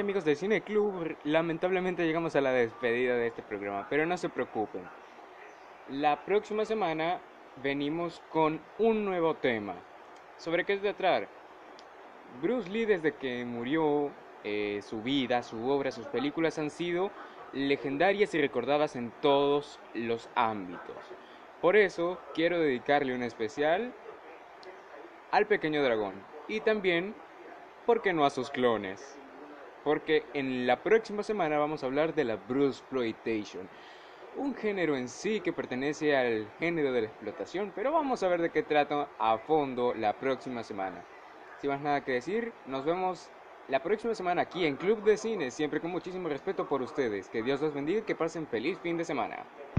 amigos 0.07 0.25
de 0.25 0.37
Cine 0.37 0.61
Club, 0.61 1.17
lamentablemente 1.25 2.07
llegamos 2.07 2.37
a 2.37 2.41
la 2.41 2.53
despedida 2.53 3.17
de 3.17 3.27
este 3.27 3.43
programa, 3.43 3.89
pero 3.91 4.07
no 4.07 4.17
se 4.17 4.29
preocupen. 4.29 4.83
La 5.91 6.25
próxima 6.25 6.65
semana 6.65 7.19
venimos 7.61 8.23
con 8.31 8.61
un 8.79 9.05
nuevo 9.05 9.35
tema. 9.35 9.75
¿Sobre 10.37 10.65
qué 10.65 10.75
es 10.75 10.81
tratar? 10.81 11.27
Bruce 12.41 12.71
Lee 12.71 12.85
desde 12.85 13.17
que 13.17 13.45
murió, 13.45 14.13
eh, 14.45 14.79
su 14.81 15.03
vida, 15.03 15.43
su 15.43 15.69
obra, 15.69 15.91
sus 15.91 16.07
películas 16.07 16.57
han 16.61 16.71
sido 16.71 17.11
legendarias 17.53 18.33
y 18.33 18.41
recordadas 18.41 18.95
en 18.95 19.11
todos 19.21 19.81
los 19.93 20.31
ámbitos. 20.37 20.99
Por 21.61 21.75
eso 21.75 22.21
quiero 22.33 22.61
dedicarle 22.61 23.13
un 23.13 23.25
especial 23.25 23.93
al 25.33 25.49
pequeño 25.49 25.83
dragón 25.83 26.15
y 26.47 26.61
también, 26.61 27.13
¿por 27.87 28.03
qué 28.03 28.13
no 28.13 28.25
a 28.25 28.31
sus 28.31 28.51
clones? 28.51 29.16
Porque 29.87 30.25
en 30.35 30.67
la 30.67 30.83
próxima 30.83 31.23
semana 31.23 31.59
vamos 31.59 31.85
a 31.85 31.87
hablar 31.87 32.13
de 32.13 32.25
la 32.25 32.35
Bruce 32.35 32.81
Exploitation, 32.81 33.69
un 34.37 34.53
género 34.53 34.97
en 34.97 35.09
sí 35.09 35.39
que 35.39 35.53
pertenece 35.53 36.17
al 36.17 36.49
género 36.59 36.91
de 36.91 37.03
la 37.03 37.07
explotación, 37.07 37.73
pero 37.73 37.93
vamos 37.93 38.21
a 38.25 38.29
ver 38.29 38.43
de 38.43 38.51
qué 38.51 38.65
trata 38.65 39.09
a 39.17 39.39
fondo 39.39 39.95
la 39.95 40.13
próxima 40.15 40.65
semana. 40.65 41.05
Sin 41.61 41.71
más 41.71 41.81
nada 41.81 42.05
que 42.05 42.11
decir, 42.11 42.53
nos 42.67 42.85
vemos 42.85 43.31
la 43.69 43.81
próxima 43.81 44.13
semana 44.17 44.43
aquí 44.43 44.67
en 44.67 44.75
Club 44.75 45.05
de 45.05 45.17
Cine, 45.17 45.53
siempre 45.53 45.81
con 45.81 45.93
muchísimo 45.93 46.29
respeto 46.29 46.69
por 46.69 46.83
ustedes. 46.83 47.29
Que 47.29 47.45
Dios 47.45 47.61
los 47.61 47.73
bendiga 47.73 48.01
y 48.01 48.03
que 48.03 48.17
pasen 48.17 48.49
feliz 48.49 48.81
fin 48.81 48.97
de 48.97 49.05
semana. 49.05 49.45